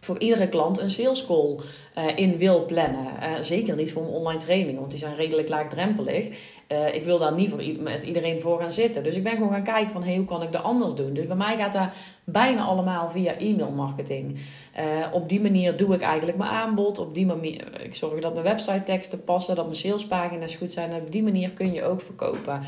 voor 0.00 0.18
iedere 0.18 0.48
klant 0.48 0.78
een 0.78 0.90
sales 0.90 1.26
call 1.26 1.56
uh, 1.98 2.04
in 2.16 2.38
wil 2.38 2.64
plannen. 2.64 3.06
Uh, 3.22 3.32
zeker 3.40 3.76
niet 3.76 3.92
voor 3.92 4.02
een 4.02 4.08
online 4.08 4.38
training, 4.38 4.78
want 4.78 4.90
die 4.90 4.98
zijn 4.98 5.16
redelijk 5.16 5.48
laagdrempelig. 5.48 6.28
Uh, 6.72 6.94
ik 6.94 7.04
wil 7.04 7.18
daar 7.18 7.34
niet 7.34 7.50
voor 7.50 7.62
met 7.78 8.02
iedereen 8.02 8.40
voor 8.40 8.58
gaan 8.60 8.72
zitten. 8.72 9.02
Dus 9.02 9.16
ik 9.16 9.22
ben 9.22 9.32
gewoon 9.32 9.52
gaan 9.52 9.62
kijken 9.62 9.90
van 9.90 10.02
hey, 10.02 10.16
hoe 10.16 10.24
kan 10.24 10.42
ik 10.42 10.52
dat 10.52 10.62
anders 10.62 10.94
doen. 10.94 11.14
Dus 11.14 11.26
bij 11.26 11.36
mij 11.36 11.56
gaat 11.56 11.72
dat 11.72 11.88
bijna 12.24 12.64
allemaal 12.64 13.10
via 13.10 13.38
e-mail 13.38 13.70
marketing. 13.70 14.38
op 15.12 15.28
die 15.28 15.40
manier 15.40 15.76
doe 15.76 15.94
ik 15.94 16.00
eigenlijk 16.00 16.38
mijn 16.38 16.50
aanbod. 16.50 16.98
Op 16.98 17.14
die 17.14 17.26
manier, 17.26 17.80
ik 17.82 17.94
zorg 17.94 18.20
dat 18.20 18.32
mijn 18.32 18.44
website 18.44 18.82
teksten 18.84 19.24
passen, 19.24 19.54
dat 19.54 19.64
mijn 19.64 19.76
salespagina's 19.76 20.54
goed 20.54 20.72
zijn. 20.72 20.90
En 20.90 21.00
op 21.00 21.12
die 21.12 21.22
manier 21.22 21.50
kun 21.50 21.72
je 21.72 21.84
ook 21.84 22.00
verkopen. 22.00 22.60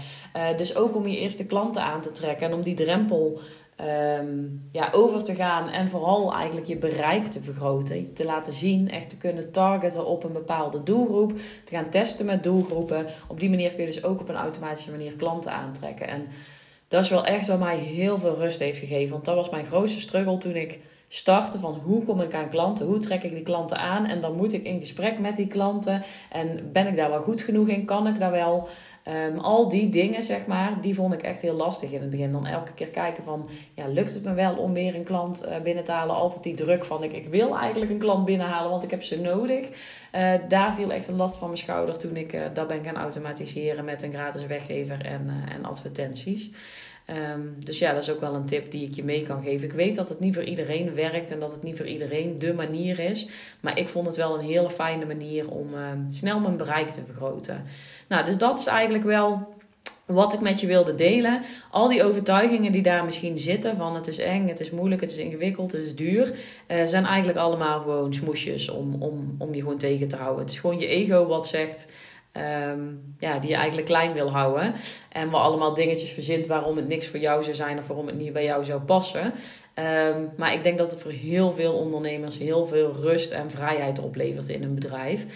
dus 0.57 0.77
ook 0.77 0.97
om 0.97 1.07
je 1.07 1.19
eerste 1.19 1.47
klanten 1.47 1.83
aan 1.83 2.03
te 2.03 2.13
trekken 2.13 2.47
en 2.47 2.55
om 2.55 2.63
die 2.63 2.75
drempel 2.75 3.41
um, 3.81 4.63
ja, 4.73 4.89
over 4.93 5.23
te 5.23 5.35
gaan 5.35 5.69
en 5.69 5.91
vooral 5.91 6.35
eigenlijk 6.35 6.67
je 6.67 6.77
bereik 6.77 7.25
te 7.25 7.43
vergroten. 7.43 8.15
Te 8.15 8.25
laten 8.25 8.53
zien, 8.53 8.91
echt 8.91 9.09
te 9.09 9.17
kunnen 9.17 9.51
targeten 9.51 10.07
op 10.07 10.25
een 10.25 10.33
bepaalde 10.33 10.83
doelgroep. 10.83 11.33
Te 11.65 11.75
gaan 11.75 11.91
testen 11.91 12.27
met 12.27 12.43
doelgroepen. 12.43 13.07
Op 13.27 13.41
die 13.41 13.51
manier 13.51 13.71
kun 13.71 13.81
je 13.81 13.87
dus 13.87 14.05
ook 14.05 14.21
op 14.21 14.29
een 14.29 14.37
automatische 14.37 14.91
manier 14.91 15.13
klanten 15.13 15.53
aantrekken. 15.53 16.09
En 16.09 16.27
dat 16.89 17.05
is 17.05 17.11
wel 17.11 17.25
echt 17.25 17.47
wat 17.47 17.59
mij 17.59 17.77
heel 17.77 18.19
veel 18.19 18.37
rust 18.37 18.61
heeft 18.61 18.79
gegeven. 18.79 19.13
Want 19.13 19.25
dat 19.25 19.35
was 19.35 19.51
mijn 19.51 19.67
grootste 19.67 20.01
struggle 20.01 20.39
toen 20.39 20.57
ik 20.57 20.79
startte 21.09 21.59
van 21.59 21.81
hoe 21.85 22.05
kom 22.05 22.21
ik 22.21 22.35
aan 22.35 22.49
klanten, 22.49 22.87
hoe 22.87 22.99
trek 22.99 23.23
ik 23.23 23.35
die 23.35 23.43
klanten 23.43 23.79
aan 23.79 24.07
en 24.07 24.21
dan 24.21 24.37
moet 24.37 24.53
ik 24.53 24.65
in 24.65 24.81
gesprek 24.81 25.19
met 25.19 25.37
die 25.37 25.47
klanten 25.47 26.03
en 26.31 26.71
ben 26.73 26.87
ik 26.87 26.97
daar 26.97 27.11
wel 27.11 27.23
goed 27.23 27.41
genoeg 27.41 27.69
in, 27.69 27.85
kan 27.85 28.07
ik 28.07 28.19
daar 28.19 28.31
wel. 28.31 28.69
Um, 29.09 29.39
al 29.39 29.69
die 29.69 29.89
dingen, 29.89 30.23
zeg 30.23 30.47
maar, 30.47 30.81
die 30.81 30.95
vond 30.95 31.13
ik 31.13 31.23
echt 31.23 31.43
heel 31.43 31.55
lastig 31.55 31.91
in 31.91 32.01
het 32.01 32.11
begin. 32.11 32.33
Dan 32.33 32.47
elke 32.47 32.73
keer 32.73 32.89
kijken 32.89 33.25
van, 33.25 33.49
ja, 33.75 33.87
lukt 33.87 34.15
het 34.15 34.25
me 34.25 34.35
wel 34.35 34.57
om 34.57 34.73
weer 34.73 34.95
een 34.95 35.05
klant 35.05 35.45
uh, 35.47 35.61
binnen 35.63 35.85
te 35.85 35.93
halen? 35.93 36.17
Altijd 36.17 36.43
die 36.43 36.55
druk 36.55 36.85
van, 36.85 37.03
ik, 37.03 37.13
ik 37.13 37.29
wil 37.29 37.59
eigenlijk 37.59 37.91
een 37.91 37.99
klant 37.99 38.25
binnenhalen, 38.25 38.71
want 38.71 38.83
ik 38.83 38.91
heb 38.91 39.03
ze 39.03 39.21
nodig. 39.21 39.69
Uh, 40.15 40.33
daar 40.49 40.75
viel 40.75 40.93
echt 40.93 41.09
een 41.09 41.17
last 41.17 41.37
van 41.37 41.47
mijn 41.47 41.61
schouder 41.61 41.99
toen 41.99 42.17
ik 42.17 42.33
uh, 42.33 42.43
dat 42.55 42.69
ben 42.69 42.85
gaan 42.85 42.97
automatiseren 42.97 43.85
met 43.85 44.03
een 44.03 44.13
gratis 44.13 44.47
weggever 44.47 45.05
en, 45.05 45.31
en 45.55 45.65
advertenties. 45.65 46.51
Um, 47.11 47.57
dus 47.65 47.79
ja, 47.79 47.93
dat 47.93 48.03
is 48.03 48.11
ook 48.11 48.21
wel 48.21 48.35
een 48.35 48.47
tip 48.47 48.71
die 48.71 48.87
ik 48.87 48.95
je 48.95 49.05
mee 49.05 49.23
kan 49.23 49.43
geven. 49.43 49.69
Ik 49.69 49.75
weet 49.75 49.97
dat 49.97 50.09
het 50.09 50.21
niet 50.21 50.35
voor 50.35 50.45
iedereen 50.45 50.95
werkt 50.95 51.31
en 51.31 51.41
dat 51.41 51.53
het 51.53 51.63
niet 51.63 51.77
voor 51.77 51.87
iedereen 51.87 52.39
de 52.39 52.55
manier 52.55 52.99
is. 52.99 53.29
Maar 53.61 53.79
ik 53.79 53.89
vond 53.89 54.07
het 54.07 54.17
wel 54.17 54.35
een 54.35 54.45
hele 54.45 54.71
fijne 54.71 55.07
manier 55.07 55.51
om 55.51 55.75
um, 55.75 56.07
snel 56.11 56.41
mijn 56.41 56.57
bereik 56.57 56.89
te 56.89 57.01
vergroten. 57.05 57.65
Nou, 58.09 58.25
dus 58.25 58.37
dat 58.37 58.59
is 58.59 58.67
eigenlijk 58.67 59.05
wel 59.05 59.57
wat 60.07 60.33
ik 60.33 60.41
met 60.41 60.61
je 60.61 60.67
wilde 60.67 60.95
delen. 60.95 61.43
Al 61.71 61.89
die 61.89 62.05
overtuigingen 62.05 62.73
die 62.73 62.83
daar 62.83 63.05
misschien 63.05 63.39
zitten 63.39 63.77
van 63.77 63.95
het 63.95 64.07
is 64.07 64.19
eng, 64.19 64.49
het 64.49 64.61
is 64.61 64.71
moeilijk, 64.71 65.01
het 65.01 65.11
is 65.11 65.17
ingewikkeld, 65.17 65.73
het 65.73 65.83
is 65.83 65.97
duur, 65.97 66.33
uh, 66.69 66.85
zijn 66.85 67.05
eigenlijk 67.05 67.39
allemaal 67.39 67.81
gewoon 67.81 68.15
smoesjes 68.15 68.69
om, 68.69 69.03
om, 69.03 69.35
om 69.39 69.55
je 69.55 69.61
gewoon 69.61 69.79
tegen 69.79 70.09
te 70.09 70.17
houden. 70.17 70.41
Het 70.41 70.51
is 70.51 70.59
gewoon 70.59 70.79
je 70.79 70.87
ego 70.87 71.27
wat 71.27 71.47
zegt 71.47 71.89
Um, 72.71 73.15
ja, 73.19 73.39
die 73.39 73.51
je 73.51 73.57
eigenlijk 73.57 73.87
klein 73.87 74.13
wil 74.13 74.31
houden. 74.31 74.75
En 75.09 75.31
waar 75.31 75.41
allemaal 75.41 75.75
dingetjes 75.75 76.13
verzint 76.13 76.47
waarom 76.47 76.77
het 76.77 76.89
niks 76.89 77.07
voor 77.07 77.21
jou 77.21 77.43
zou 77.43 77.57
zijn 77.57 77.79
of 77.79 77.87
waarom 77.87 78.07
het 78.07 78.19
niet 78.19 78.33
bij 78.33 78.45
jou 78.45 78.65
zou 78.65 78.81
passen. 78.81 79.25
Um, 80.15 80.31
maar 80.37 80.53
ik 80.53 80.63
denk 80.63 80.79
dat 80.79 80.91
het 80.91 81.01
voor 81.01 81.11
heel 81.11 81.53
veel 81.53 81.73
ondernemers 81.73 82.39
heel 82.39 82.67
veel 82.67 82.93
rust 82.93 83.31
en 83.31 83.51
vrijheid 83.51 83.99
oplevert 83.99 84.49
in 84.49 84.63
een 84.63 84.75
bedrijf. 84.75 85.27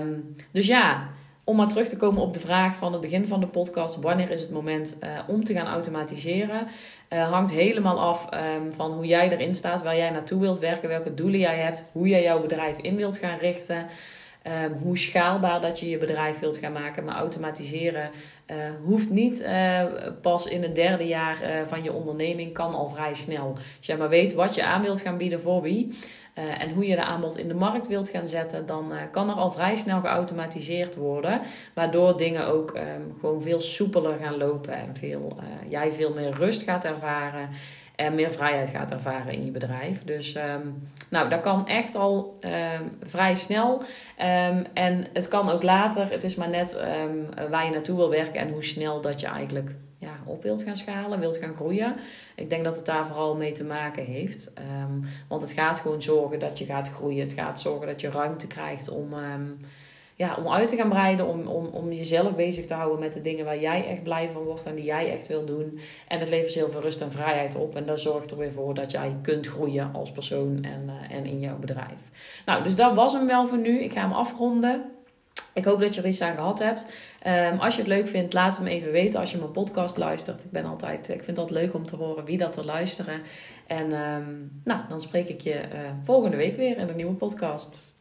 Um, 0.00 0.36
dus 0.50 0.66
ja, 0.66 1.08
om 1.44 1.56
maar 1.56 1.68
terug 1.68 1.88
te 1.88 1.96
komen 1.96 2.22
op 2.22 2.32
de 2.32 2.40
vraag 2.40 2.76
van 2.76 2.92
het 2.92 3.00
begin 3.00 3.26
van 3.26 3.40
de 3.40 3.46
podcast: 3.46 3.96
wanneer 3.96 4.30
is 4.30 4.42
het 4.42 4.50
moment 4.50 4.96
uh, 5.02 5.08
om 5.26 5.44
te 5.44 5.52
gaan 5.52 5.66
automatiseren? 5.66 6.66
Uh, 7.12 7.30
hangt 7.30 7.52
helemaal 7.52 8.00
af 8.00 8.28
van 8.70 8.92
hoe 8.92 9.06
jij 9.06 9.30
erin 9.30 9.54
staat, 9.54 9.82
waar 9.82 9.96
jij 9.96 10.10
naartoe 10.10 10.40
wilt 10.40 10.58
werken, 10.58 10.88
welke 10.88 11.14
doelen 11.14 11.40
jij 11.40 11.56
hebt, 11.56 11.84
hoe 11.92 12.08
jij 12.08 12.22
jouw 12.22 12.40
bedrijf 12.40 12.76
in 12.76 12.96
wilt 12.96 13.18
gaan 13.18 13.38
richten. 13.38 13.86
Um, 14.48 14.72
hoe 14.82 14.98
schaalbaar 14.98 15.60
dat 15.60 15.80
je 15.80 15.88
je 15.88 15.98
bedrijf 15.98 16.38
wilt 16.38 16.58
gaan 16.58 16.72
maken. 16.72 17.04
Maar 17.04 17.16
automatiseren 17.16 18.10
uh, 18.46 18.56
hoeft 18.84 19.10
niet 19.10 19.40
uh, 19.40 19.82
pas 20.20 20.46
in 20.46 20.62
het 20.62 20.74
derde 20.74 21.06
jaar 21.06 21.42
uh, 21.42 21.48
van 21.66 21.82
je 21.82 21.92
onderneming, 21.92 22.52
kan 22.52 22.74
al 22.74 22.88
vrij 22.88 23.14
snel. 23.14 23.48
Als 23.76 23.86
jij 23.86 23.96
maar 23.96 24.08
weet 24.08 24.34
wat 24.34 24.54
je 24.54 24.64
aan 24.64 24.82
wilt 24.82 25.00
gaan 25.00 25.16
bieden 25.16 25.40
voor 25.40 25.62
wie 25.62 25.98
en 26.58 26.70
hoe 26.70 26.86
je 26.86 26.96
de 26.96 27.04
aanbod 27.04 27.38
in 27.38 27.48
de 27.48 27.54
markt 27.54 27.86
wilt 27.86 28.08
gaan 28.08 28.26
zetten, 28.26 28.66
dan 28.66 28.92
kan 29.10 29.30
er 29.30 29.34
al 29.34 29.50
vrij 29.50 29.76
snel 29.76 30.00
geautomatiseerd 30.00 30.96
worden. 30.96 31.40
Waardoor 31.74 32.16
dingen 32.16 32.46
ook 32.46 32.76
um, 32.76 33.16
gewoon 33.20 33.42
veel 33.42 33.60
soepeler 33.60 34.18
gaan 34.18 34.36
lopen 34.36 34.74
en 34.74 34.96
veel, 34.96 35.36
jij 35.68 35.92
veel 35.92 36.14
meer 36.14 36.30
rust 36.30 36.62
gaat 36.62 36.84
ervaren 36.84 37.48
en 37.96 38.14
meer 38.14 38.30
vrijheid 38.30 38.70
gaat 38.70 38.92
ervaren 38.92 39.32
in 39.32 39.44
je 39.44 39.50
bedrijf. 39.50 40.04
Dus 40.04 40.34
um, 40.34 40.88
nou, 41.08 41.28
dat 41.28 41.40
kan 41.40 41.66
echt 41.66 41.94
al 41.94 42.38
um, 42.40 42.98
vrij 43.02 43.34
snel. 43.34 43.74
Um, 43.74 44.64
en 44.74 45.06
het 45.12 45.28
kan 45.28 45.50
ook 45.50 45.62
later. 45.62 46.10
Het 46.10 46.24
is 46.24 46.34
maar 46.34 46.48
net 46.48 46.80
waar 47.50 47.64
je 47.64 47.70
naartoe 47.70 47.96
wil 47.96 48.10
werken 48.10 48.40
en 48.40 48.50
hoe 48.50 48.64
snel 48.64 49.00
dat 49.00 49.20
je 49.20 49.26
eigenlijk 49.26 49.74
ja, 49.98 50.16
op 50.24 50.42
wilt 50.42 50.62
gaan 50.62 50.76
schalen, 50.76 51.20
wilt 51.20 51.36
gaan 51.36 51.54
groeien. 51.54 51.94
Ik 52.34 52.50
denk 52.50 52.64
dat 52.64 52.76
het 52.76 52.86
daar 52.86 53.06
vooral 53.06 53.36
mee 53.36 53.52
te 53.52 53.64
maken 53.64 54.04
heeft. 54.04 54.52
want 55.28 55.42
het 55.42 55.52
gaat 55.52 55.80
gewoon 55.80 56.02
zorgen 56.02 56.38
dat 56.38 56.58
je 56.58 56.64
gaat 56.64 56.90
groeien. 56.90 57.22
Het 57.22 57.32
gaat 57.32 57.60
zorgen 57.60 57.86
dat 57.86 58.00
je 58.00 58.10
ruimte 58.10 58.46
krijgt 58.46 58.88
om 58.88 59.14
ja, 60.16 60.34
om 60.38 60.48
uit 60.48 60.68
te 60.68 60.76
gaan 60.76 60.88
breiden, 60.88 61.26
om, 61.26 61.46
om, 61.46 61.66
om 61.66 61.92
jezelf 61.92 62.36
bezig 62.36 62.66
te 62.66 62.74
houden 62.74 62.98
met 62.98 63.12
de 63.12 63.20
dingen 63.20 63.44
waar 63.44 63.60
jij 63.60 63.86
echt 63.86 64.02
blij 64.02 64.30
van 64.32 64.42
wordt 64.42 64.66
en 64.66 64.74
die 64.74 64.84
jij 64.84 65.12
echt 65.12 65.26
wil 65.26 65.44
doen. 65.44 65.78
En 66.08 66.18
het 66.18 66.28
levert 66.28 66.54
heel 66.54 66.70
veel 66.70 66.80
rust 66.80 67.00
en 67.00 67.12
vrijheid 67.12 67.54
op. 67.54 67.76
En 67.76 67.86
dat 67.86 68.00
zorgt 68.00 68.30
er 68.30 68.36
weer 68.36 68.52
voor 68.52 68.74
dat 68.74 68.90
jij 68.90 69.16
kunt 69.22 69.46
groeien 69.46 69.90
als 69.92 70.10
persoon 70.10 70.64
en, 70.64 70.82
uh, 70.86 71.16
en 71.16 71.24
in 71.24 71.40
jouw 71.40 71.58
bedrijf. 71.58 72.40
Nou, 72.46 72.62
dus 72.62 72.76
dat 72.76 72.94
was 72.94 73.12
hem 73.12 73.26
wel 73.26 73.46
voor 73.46 73.58
nu. 73.58 73.82
Ik 73.82 73.92
ga 73.92 74.00
hem 74.00 74.12
afronden. 74.12 74.84
Ik 75.54 75.64
hoop 75.64 75.80
dat 75.80 75.94
je 75.94 76.00
er 76.00 76.06
iets 76.06 76.20
aan 76.20 76.34
gehad 76.34 76.58
hebt. 76.58 76.86
Um, 77.52 77.58
als 77.58 77.74
je 77.74 77.80
het 77.80 77.90
leuk 77.90 78.08
vindt, 78.08 78.32
laat 78.32 78.60
me 78.60 78.70
even 78.70 78.92
weten 78.92 79.20
als 79.20 79.30
je 79.30 79.38
mijn 79.38 79.50
podcast 79.50 79.96
luistert. 79.96 80.44
Ik, 80.44 80.50
ben 80.50 80.64
altijd, 80.64 81.08
ik 81.08 81.14
vind 81.14 81.26
het 81.26 81.38
altijd 81.38 81.60
leuk 81.60 81.74
om 81.74 81.86
te 81.86 81.96
horen 81.96 82.24
wie 82.24 82.38
dat 82.38 82.56
er 82.56 82.64
luisteren. 82.64 83.20
En 83.66 83.92
um, 83.92 84.60
nou, 84.64 84.80
dan 84.88 85.00
spreek 85.00 85.28
ik 85.28 85.40
je 85.40 85.54
uh, 85.54 85.80
volgende 86.02 86.36
week 86.36 86.56
weer 86.56 86.78
in 86.78 86.88
een 86.88 86.96
nieuwe 86.96 87.14
podcast. 87.14 87.95